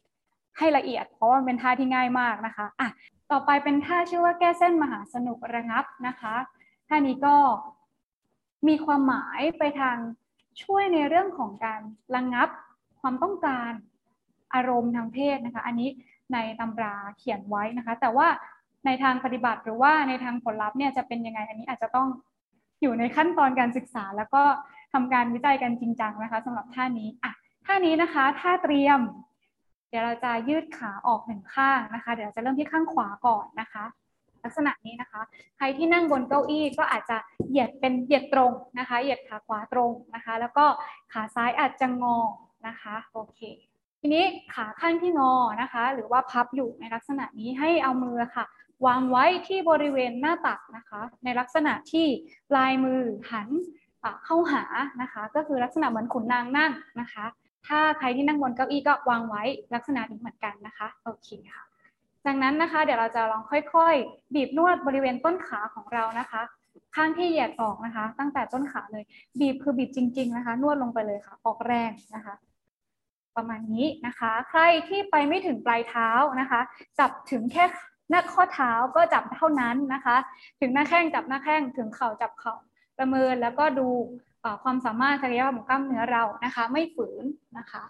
[0.58, 2.88] ให้ละเอียด เพราะว่าเป็นท่าที่ง่ายมากนะคะอะ
[3.32, 6.34] ต่อไปเป็นท่าชื่อว่าแก้เส้นมหาสนุกระงับนะคะ
[6.88, 7.36] ท่านี้ก็
[8.68, 9.96] มีความหมายไปทาง
[10.62, 11.80] ช่วยในเรื่องของการ
[12.14, 12.48] ระงับ
[13.00, 13.70] ความต้องการ
[14.54, 15.88] อารมณ์ทางเพศนะคะ อันนี้
[16.32, 18.28] ในตำราเขียนไว้นะคะ แต่ว่า
[18.86, 22.08] ในทางปฏิบัติหรือว่าในทางผลลัพธ์เนี่ยจะเป็นยังไงอันนี้อาจจะต้อง
[22.82, 24.42] อยู่ในขั้นตอนการศึกษา แล้วก็
[24.92, 27.32] ทำการวิจัยกันจริงจังนะคะสำหรับท่านี้อะ
[27.66, 29.00] ท่านี้นะคะท่าเตรียม
[29.88, 33.84] เดี๋ยวเราจะยืดขาออกหนึ่งข้างนะคะ เดี๋ยวจะเริ่มที่ข้างขวาก่อนนะคะ
[34.44, 35.20] ลักษณะนี้นะคะ
[35.56, 37.16] ใครที่นั่งบนเก้าอี้ก็อาจจะ
[37.48, 40.64] เหยียดเป็นเหยียดตรงนะคะ เหยียดขาขวาตรงนะคะ แล้วก็
[41.12, 42.18] ขาซ้ายอาจจะงอ
[42.66, 43.40] นะคะ โอเค
[44.00, 44.24] ทีนี้
[44.54, 48.44] ขาข้างที่งอนะคะ หรือว่าพับอยู่ในลักษณะนี้ให้เอามือค่ะ
[48.86, 52.06] วางไว้ที่บริเวณหน้าตักนะคะ ในลักษณะที่
[52.50, 53.48] ปลายมือหัน
[54.24, 54.62] เข้าหา
[55.02, 57.24] นะคะ ก็คือลักษณะเหมือนขุนนางนั่งนะคะ
[57.66, 59.42] ถ้าใครที่นั่งบนเก้าอี้ก็วางไว้
[59.74, 61.64] ลักษณะนี้เหมือนกันนะคะ โอเคค่ะ
[62.24, 66.42] จากนั้นนะคะเดี๋ยวเราจะลองค่อยๆ บีบนวดบริเวณต้นขาของเรานะคะ
[66.96, 69.04] ข้างที่เหยียดออกนะคะ ตั้งแต่ต้นขาเลย
[69.40, 72.34] บีบคือบีบจริง ๆ นะคะ นวดลงไปเลยค่ะ ออกแรงนะคะ
[73.36, 76.08] ประมาณนี้นะคะ ใครที่ไปไม่ถึงปลายเท้า
[76.40, 76.60] นะคะ
[76.98, 77.64] จับถึงแค่
[78.10, 80.16] หน้าข้อเท้าก็จับเท่านั้นนะคะ
[80.60, 82.54] ถึงหน้าแข้งจับหน้าแข้งถึงเข่าจับเข่า
[82.98, 83.88] ประเมินแล้วก็ดู
[84.62, 87.24] ความสามารถศักยภาพของกล้ามเนื้อเรานะคะไม่ฝืน
[87.58, 87.82] นะคะ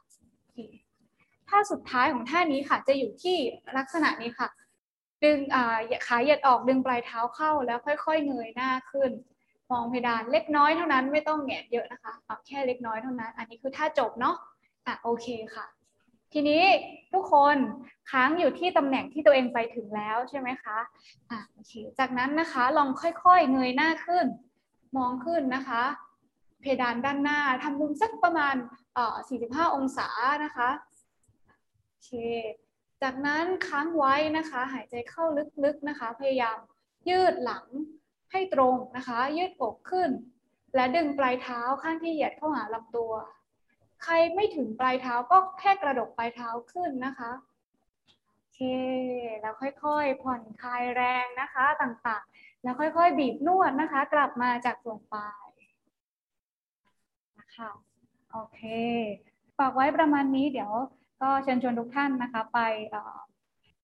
[1.48, 3.36] ท่าสุดท้ายของท่านี้ค่ะจะอยู่ที่
[3.78, 4.48] ลักษณะนี้ค่ะ
[5.24, 5.38] ดึง
[6.06, 9.10] ขาเหยียดออกดึงปลายเท้าเข้าแล้วค่อยๆเงยหน้าขึ้น
[9.70, 12.12] มองเพดานเล็กน้อยเท่านั้นไม่ต้องแงะเยอะนะคะ
[12.46, 14.36] แค่เล็กน้อยเท่านั้น อันนี้คือท่าจบเนาะ
[14.86, 15.66] อะโอเคค่ะ
[16.32, 16.62] ทีนี้
[17.12, 17.56] ทุกคน
[18.10, 20.78] ค้างอยู่ที่ตำแหน่งที่ตัวเองไปถึงแล้วใช่ไหมคะ
[21.30, 24.26] อะโอเคจากนั้นนะคะลองค่อยๆเงยหน้าขึ้น
[24.96, 25.82] มองขึ้นนะคะ
[26.60, 28.54] เพดานด้านหน้าทำมุมสักประมาณ
[29.14, 30.08] 45 องศา
[30.44, 30.70] นะคะ
[31.86, 32.10] โอเค
[33.02, 35.24] จากนั้นค้างไว้นะคะ หายใจเข้า
[35.64, 36.58] ลึกๆนะคะ พยายาม
[37.08, 37.66] ยืดหลัง
[38.32, 40.10] ให้ตรงนะคะ ยืดอกขึ้น
[40.74, 43.12] และดึงปลายเท้าข้างที่เหยียดเข้าหาลำตัว
[44.02, 47.30] ใครไม่ถึงปลายเท้าก็แค่กระดกปลายเท้าขึ้นนะคะ
[48.36, 48.60] โอเค
[49.40, 55.47] แล้วค่อยๆ ผ่อนคลายแรงนะคะต่างๆ แล้วค่อยๆ บีบนวดนะคะ กลับมาจากส่วนปลาย
[57.58, 57.70] คะ
[58.32, 58.60] โอเค
[59.58, 60.72] ฝากไว้ประมาณนี้เดี๋ยว
[61.22, 62.58] ก็เชิญชวนทุกท่านนะคะไป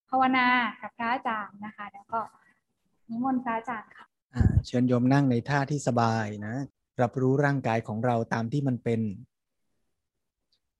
[0.08, 0.46] ภาวนา
[0.80, 2.20] กับพระอาจารย์นะคะ แล้วก็
[3.08, 4.06] นิมนต์พระอาจารย์ค่ะ
[4.66, 6.54] เชิญโยมนั่งในท่าที่สบายนะ
[7.02, 9.00] รับรู้ร่างกายของเราตามที่มันเป็น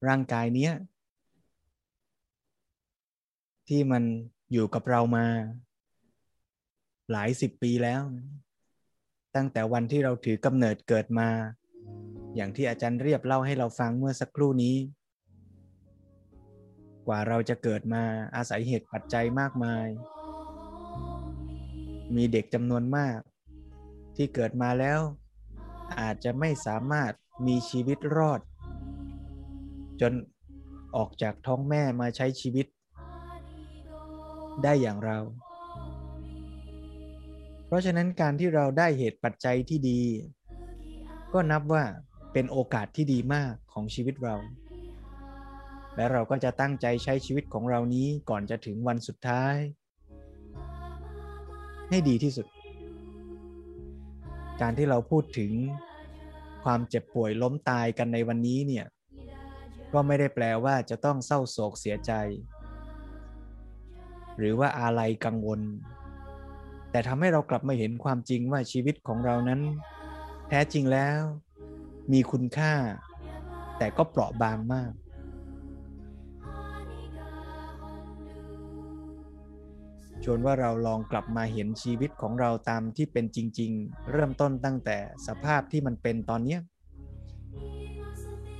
[0.09, 0.72] ร่างกายเนี้ย
[3.68, 4.02] ที่มัน
[4.52, 5.26] อยู่กับเรามา
[7.11, 8.02] หลายสิบปีแล้ว
[9.37, 11.28] ตั้งแต่วันที่เราถือกำเนิดเกิดมา
[12.34, 14.76] อย่างที่อาจารย์เรียบเล่าให้เราฟังเมื่อสักครู่นี้
[17.06, 18.02] กว่าเราจะเกิดมา
[18.36, 19.86] อาศัยเหตุปัจจัยมากมาย
[22.16, 23.18] มีเด็กจำนวนมาก
[24.16, 25.00] ที่เกิดมาแล้ว
[26.00, 27.12] อาจจะไม่สามารถ
[27.46, 28.40] มีชีวิตรอด
[30.00, 30.12] จน
[30.96, 32.66] ออกจากท้องแม่มาใช้ชีวิต
[34.62, 35.18] ได้อย่างเรา
[37.66, 40.00] เพราะฉะนั้นการที่เราได้เหตุปัจจัยที่ดี
[41.32, 41.84] ก็นับว่า
[42.34, 44.36] เป็นโอกาสที่ดีมากของชีวิตเรา
[45.96, 49.56] และเราก็จะตั้งใจใช้ชีวิตของเรานี้ก่อนจะถึงวันสุดท้าย
[51.90, 52.46] ให้ดีที่สุด
[54.60, 55.52] การที่เราพูดถึง
[56.64, 58.86] ความเจ็บป่วยล้มตายกันในวันนี้เนี่ย
[59.92, 62.12] ก็ไม่ได้แปลว่าจะต้องเศร้าโศกเสียใจ
[64.38, 65.60] หรือว่าอาลัยกังวล
[66.90, 69.60] แต่ทำให้เรากลับมาเห็นความจริงว่าชีวิตของเรานั้น
[70.48, 71.20] แท้จริงแล้ว
[72.12, 72.74] มีคุณค่า
[73.78, 74.92] แต่ก็เปราะบางมาก
[80.24, 86.58] ชวนว่าเราลองกลับมาเห็นชีวิตของเราตามที่เป็นจริง ๆ เริ่มต้นตั้งแต่สภาพที่มันเป็นตอนนี้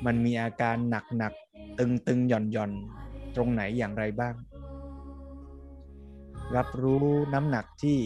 [0.07, 4.35] มันมีอาการหนักๆตึงๆหย่อนๆ ตรงไหนอย่างไรบ้าง
[6.57, 7.05] รับรู้
[7.35, 7.99] น้ำหนักที่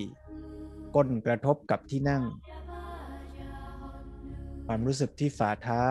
[0.94, 2.22] ก้นกระทบกับที่นั่ง
[4.70, 5.86] ความรู้สึกที่ฝ่าเท้า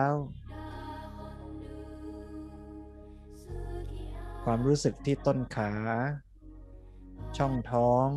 [4.44, 5.70] ความรู้สึกที่ต้นขา
[7.36, 8.08] ช่องท้อง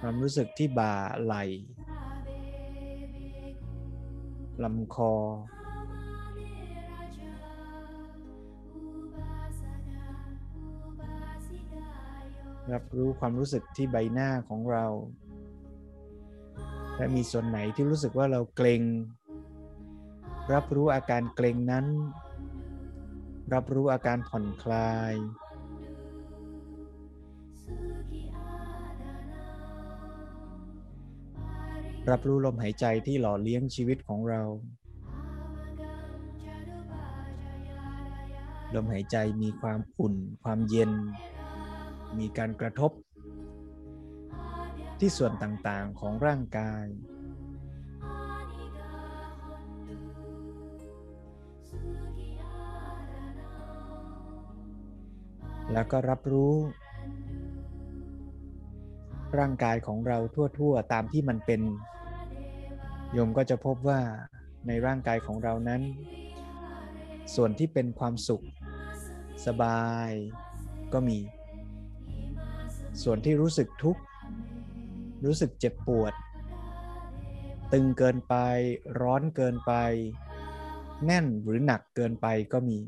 [0.00, 1.44] ความรู้สึกที่บ่าไหล่
[4.64, 5.14] ลำคอ
[12.72, 14.86] รับรู้ความรู้สึกที่ใบหน้าของเรา
[16.96, 18.82] และมีส่วนไหนที่รู้สึกว่าเราเกรง
[20.52, 21.86] รับรู้อาการเกรงนั้น
[23.54, 25.14] รับรู้อาการผ่อนคลาย
[32.10, 34.42] รับรู้ลมหายใจที่หล่อเลี้ยงชีวิตของเรา
[38.74, 40.92] ลมหายใจมีความอุ่น ความเย็น
[42.18, 42.90] มีการกระทบ
[45.00, 46.86] ที่ส่วนต่างๆของร่างกาย
[55.72, 56.54] แล้วก็รับรู้
[59.38, 60.18] ร่างกายของเรา
[60.58, 61.60] ทั่วๆ ตามที่มันเป็น
[63.12, 64.00] โยมก็จะพบว่า
[64.66, 65.82] ในร่างกายของเรานั้น
[67.34, 68.44] ส่วนที่เป็นความสุข
[69.46, 70.10] สบาย
[70.92, 71.18] ก็มี
[73.02, 74.02] ส่วนที่รู้สึกทุกข์
[75.24, 76.14] รู้สึกเจ็บปวด
[77.72, 78.34] ตึงเกินไป
[79.00, 79.72] ร้อนเกินไป
[81.04, 82.78] แน่นหรือหนักเกินไปก็มี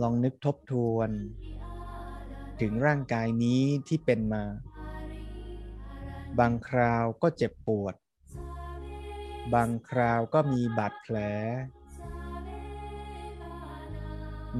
[0.00, 1.10] ลองนึกทบทวน
[2.60, 4.44] ถึงร่างกายนี้ที่เป็นมา
[6.38, 7.94] บางคราวก็เจ็บปวด
[9.54, 11.16] บางคราวก็มีบาดแผล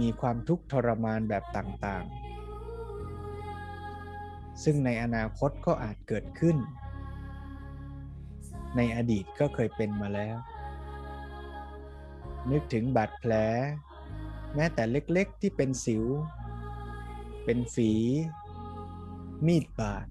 [0.01, 2.23] มีความทุกข์ทรมานแบบต่างๆ
[4.63, 6.57] ซึ่งในอนาคตก็อาจเกิดขึ้น
[8.77, 10.37] ในอดีตก็เคยเป็นมาแล้ว
[12.51, 13.33] นึกถึงบาดแผล
[14.55, 16.05] แม้แต่เล็กๆที่เป็นสิว
[17.45, 17.93] เป็นฝี
[19.47, 20.07] มีดบาด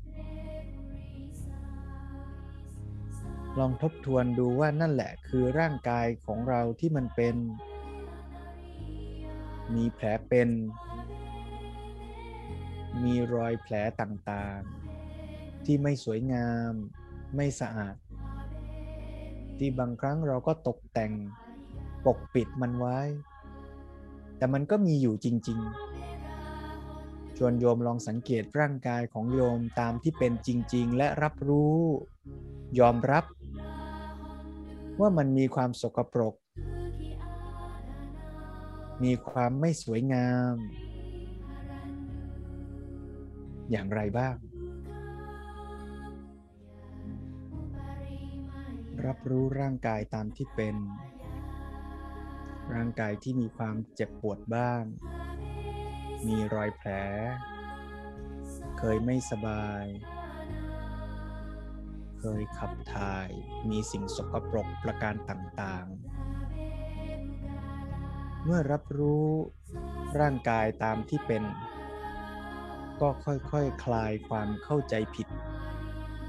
[3.60, 7.36] ลองทบทวนดูว่านั่นแหละคือร่างกายของเราที่มันเป็น
[9.76, 10.50] มีแผลเป็น
[13.04, 16.74] มีรอยแผลต่างๆ ที่ไม่สวยงาม
[17.36, 17.96] ไม่สะอาด
[19.58, 21.12] ที่บางครั้งเราก็ตกแต่ง
[22.06, 23.00] ปกปิดมันไว้
[24.38, 31.78] แต่มันก็มีอยู่จริง ๆ ชวนโยมลองสังเกตร่างกายของโยมตามที่เป็นจริง ๆ และรับรู้
[32.80, 33.26] ยอมรับ
[35.00, 36.34] ว่ามันมีความสกปรก
[39.04, 40.56] มีความไม่สวยงาม
[43.72, 44.36] อย่างไรบ้าง
[49.06, 50.76] รับรู้ร่างกายตามที่เป็น
[52.76, 54.84] ร่างกายที่มีความเจ็บปวดบ้าง
[56.28, 56.90] มีรอยแผล
[58.78, 59.86] เคยไม่สบาย
[62.20, 63.30] เคยขับถ่าย
[63.70, 66.11] มีสิ่งสกปรกประการต่างๆ
[68.46, 69.28] เมื่อรับรู้
[70.20, 71.44] ร่างกายตามที่เป็น
[73.02, 75.28] ก็ค่อยๆคคลายความเข้าใจผิด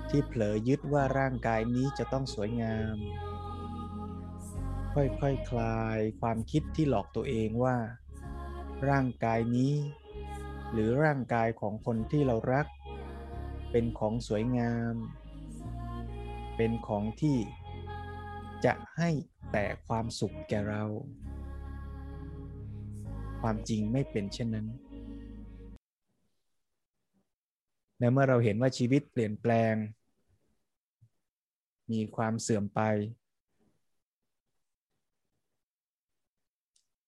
[0.09, 2.97] ที่เผลอยึดว่าร่างกายนี้จะต้องสวยงาม
[4.95, 7.77] ค่อยๆคคลายความคิดที่หลอกตัวเองว่า
[8.89, 9.75] ร่างกายนี้
[10.73, 12.67] หรือร่างกายของคนที่เรารัก
[13.71, 14.95] เป็นของสวยงาม
[16.57, 17.39] เป็นของที่
[18.65, 19.11] จะให้
[19.53, 20.85] แต่ความสุขแก่เรา
[23.43, 24.67] ความจริงไม่เป็นเช่นนั้น
[27.99, 29.75] และเมื่อเราเห็นว่าชีวิตเปลี่ยนแปลง
[31.93, 32.81] มีความเสื่อมไป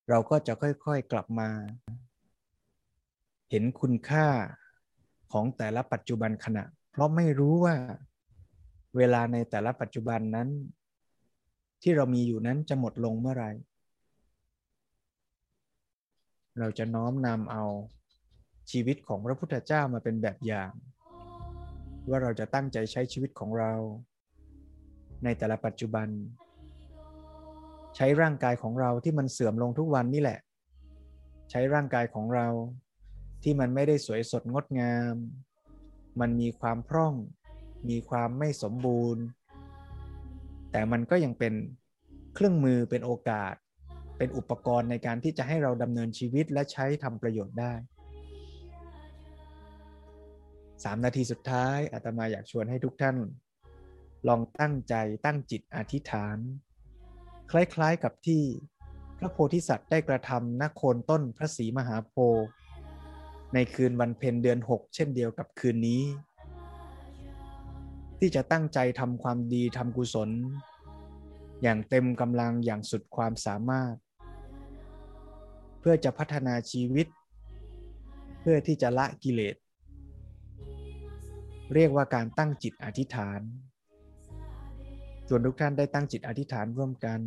[0.09, 1.49] เราก็จะค่อยๆกลับมา
[3.51, 4.27] เห็นคุณค่า
[5.33, 7.77] ของแต่ละปัจจุบันขณะ เพราะไม่รู้ว่า
[8.97, 10.49] เวลาในแต่ละปัจจุบันนั้น
[11.83, 13.51] ที่เรามีอยู่นั้นจะหมดลงเมื่อไหร่
[16.59, 17.65] เราจะน้อมนำเอา
[18.71, 20.73] ชีวิตของพระพุทธเจ้ามาเป็นแบบอย่าง
[22.09, 23.73] ว่าเราจะตั้งใจใช้ชีวิตของเรา
[25.25, 26.09] ในแต่ละปัจจุบัน
[27.97, 30.41] ใช้ร่างกายของเราที่มันเสื่อมลงทุกวันนี่แหละ
[31.51, 32.49] ใช้ร่างกายของเรา
[33.43, 35.15] ที่มันไม่ได้สวยสดงดงาม
[36.21, 37.15] มันมีความพร่อง
[37.89, 39.23] มีความไม่สมบูรณ์
[40.71, 41.55] แต่มันก็ยังเป็น
[42.35, 43.55] เครื่องมือเป็นโอกาส
[44.19, 47.73] เป็นอุปกรณ์ในการที่จะให้เราดำเนินชีวิตและใช้ทำประโยชน์ได้
[50.85, 53.17] สามนาทีสุดท้ายอาตมาอยากชวนให้ทุกท่าน
[54.29, 54.95] ลองตั้งใจ
[55.27, 56.39] ตั้งจิตอธิษฐาน
[57.51, 58.43] คล้ายๆกับที่
[59.19, 62.47] พระโพธิสัตว์ได้กระทำณโคนต้นพระศรีมหาโพธิ์
[63.55, 66.03] ในคืนวันเพ็ญเดือนหกเช่นเดียวกับคืนนี้
[68.19, 70.31] ที่จะตั้งใจทำความดีทำกุศล
[71.63, 73.95] อย่างเต็มกำลังอย่างสุดความสามารถ
[75.87, 77.07] พื่อจะพัฒนาชีวิต
[78.41, 79.57] เพื่อที่จะละกิเลส
[81.75, 83.41] เรียกว่าการตั้งจิตอธิษฐาน
[85.29, 87.21] ส่วนทุกท่านได้ตั้งจิตอธิษฐานร่วมกัน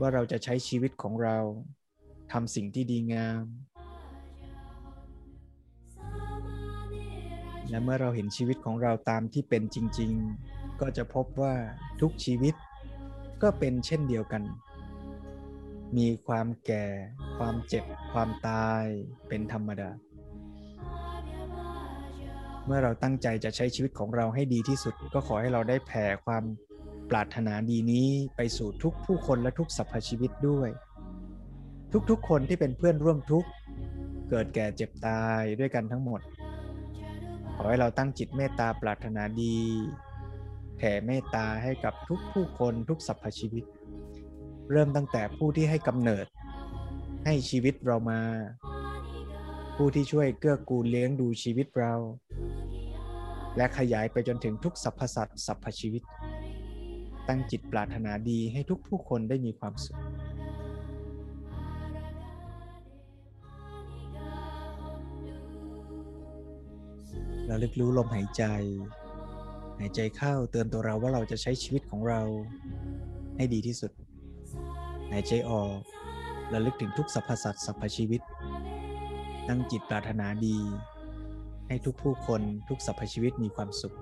[0.00, 1.38] ว่าเราจะใช้ชีวิตของเรา
[2.32, 3.44] ทำสิ่งที่ดีงาม
[7.68, 10.12] และเมื่อเราเห็นชีวิตของเราตามที่เป็นจริง
[10.46, 11.54] ๆ ก็จะพบว่า
[12.00, 12.54] ทุกชีวิต
[13.42, 14.42] ก็เป็นเช่นเดียวกัน
[15.96, 16.86] มีความแก่
[17.38, 18.84] ความเจ็บ ความตาย
[19.28, 19.90] เป็นธรรมดา
[22.66, 26.44] เมื่อเราตั้งใจจะใช้ชีวิตของเราให้ดีที่สุด ก็ขอให้เราได้แผ่ความ
[27.10, 30.70] ปรารถนาดีนี้ไปสู่ทุกผู้คนและทุกสรรพชีวิตด้วย
[32.10, 33.48] ทุกๆ คนที่เป็นเพื่อนร่วมทุกข์
[34.30, 36.20] เกิดแก่เจ็บตายด้วยกันทั้งหมด
[37.54, 39.56] ขอให้เราตั้งจิตเมตตาปรารถนาดี
[40.76, 43.64] แผ่เมตตาให้กับทุกผู้คนทุกสรรพชีวิต
[44.72, 46.26] เริ่มตั้งแต่ผู้ที่ให้กำเนิด
[47.24, 48.20] ให้ชีวิตเรามา
[49.76, 51.94] ผู้ที่ช่วยเกื้อกูลเลี้ยงดูชีวิตเรา
[53.56, 56.02] และขยายไปจนถึงทุกสรรพสัตว์สรรพชีวิต
[57.28, 59.98] ตั้งจิตปรารถนาดีให้ทุกผู้คนได้มีความสุข
[67.46, 68.44] เราลึกรู้ลมหายใจ
[69.78, 72.20] หายใจเข้าเตือนตัวเราว่าเราจะใช้ชีวิตของเรา
[73.36, 73.90] ให้ดีที่สุด
[75.10, 75.78] หายใจออก
[76.52, 78.20] ระลึกถึงทุกสรรพสัตว์สรรพชีวิต
[79.48, 80.58] ตั้งจิตปรารถนาดี
[81.68, 83.96] ให้ทุกผู้คนทุกสรรพชีวิตมีความสุข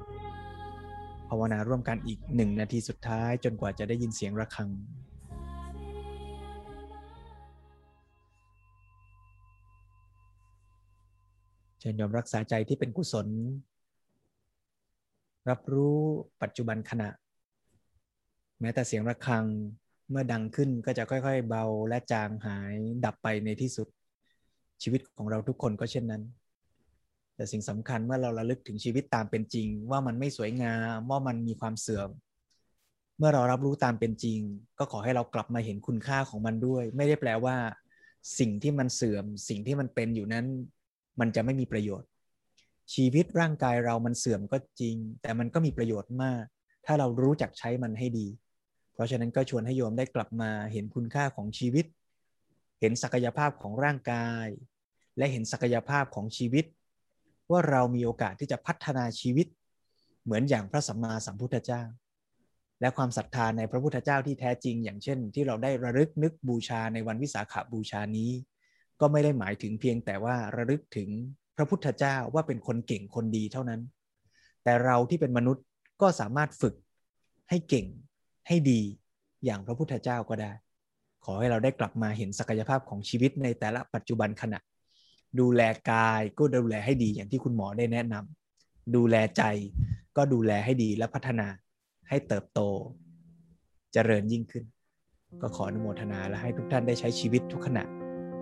[1.29, 4.69] ภาวนาร่วมกันอีกหนึ่งนาทีสุดท้ายจนกว่าจะได้ยินเสียงระฆัง
[11.79, 13.29] เชิญยอมรักษาใจที่เป็นกุศล
[15.51, 15.97] รับรู้
[16.43, 17.09] ปัจจุบันขณะ
[18.61, 19.45] แม้แต่เสียงระฆัง
[20.11, 22.75] เมื่อดังขึ้นก็จะค่อย ๆ เบาและจางหาย
[23.05, 23.89] ดับไปในที่สุด
[24.83, 26.23] ชีวิตของเราทุกคนก็เช่นนั้น
[27.35, 32.11] แต่สิ่งสำคัญเมื่อเราระลึกถึงชีวิตตามเป็นจริง ว่ามันไม่สวยงามว่ามันมีความเสื่อม
[33.19, 34.41] เมื่อเรารับรู้ตามเป็นจริง
[34.79, 37.57] ก็ขอให้เรากลับมาเห็นคุณค่าของมันด้วย ไม่ได้แปลว่า
[38.39, 40.47] สิ่งที่มันเสื่อม สิ่งที่มันเป็นอยู่นั้น
[41.21, 42.09] มันจะไม่มีประโยชน์
[42.95, 46.43] ชีวิตร่างกายเรามันเสื่อมก็จริง แต่มันก็มีประโยชน์มาก
[46.87, 48.27] ถ้าเรารู้จักใช้มันให้ดี
[48.95, 51.87] เพราะฉะนั้นก็ชวนให้โยมได้กลับมาเห็นคุณค่าของชีวิต
[52.81, 54.47] เห็นศักยภาพของร่างกาย
[55.19, 56.65] และเห็นศักยภาพของชีวิต
[57.51, 59.47] ว่าเรามีโอกาสที่จะพัฒนาชีวิต
[60.25, 61.83] เหมือนอย่างพระสัมมาสัมพุทธเจ้า
[62.81, 68.31] และความศรัทธาในพระพุทธเจ้าที่แท้จริง อย่างเช่น ที่เราได้ระลึกนึกบูชาในวันวิสาขบูชานี้
[69.01, 71.09] ก็ไม่ได้หมายถึงเพียงแต่ว่าระลึกถึง
[71.57, 73.81] พระพุทธเจ้าว่าเป็นคนเก่งคนดีเท่านั้น
[74.65, 75.65] แต่เราที่เป็นมนุษย์
[76.03, 76.75] ก็สามารถฝึก
[77.51, 77.87] ให้เก่ง
[78.49, 78.81] ให้ดี
[79.45, 80.53] อย่างพระพุทธเจ้าก็ได้
[81.25, 84.59] ขอให้เราได้กลับมาเห็นศักยภาพของชีวิตในแต่ละปัจจุบันขณะ
[85.41, 89.43] ดูแลกายก็ดูแลให้ดีอย่างที่คุณหมอได้แนะนำดูแลใจ
[90.17, 91.49] ก็ดูแลให้ดีและพัฒนา
[92.09, 92.61] ให้เติบโต
[93.93, 94.65] เจริญยิ่งขึ้น
[95.41, 97.85] ก็ขออนุโมทนาและให้ทุกท่านได้ใช้ชีวิตทุกขณะ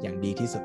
[0.03, 0.65] อย่างดีที่สุด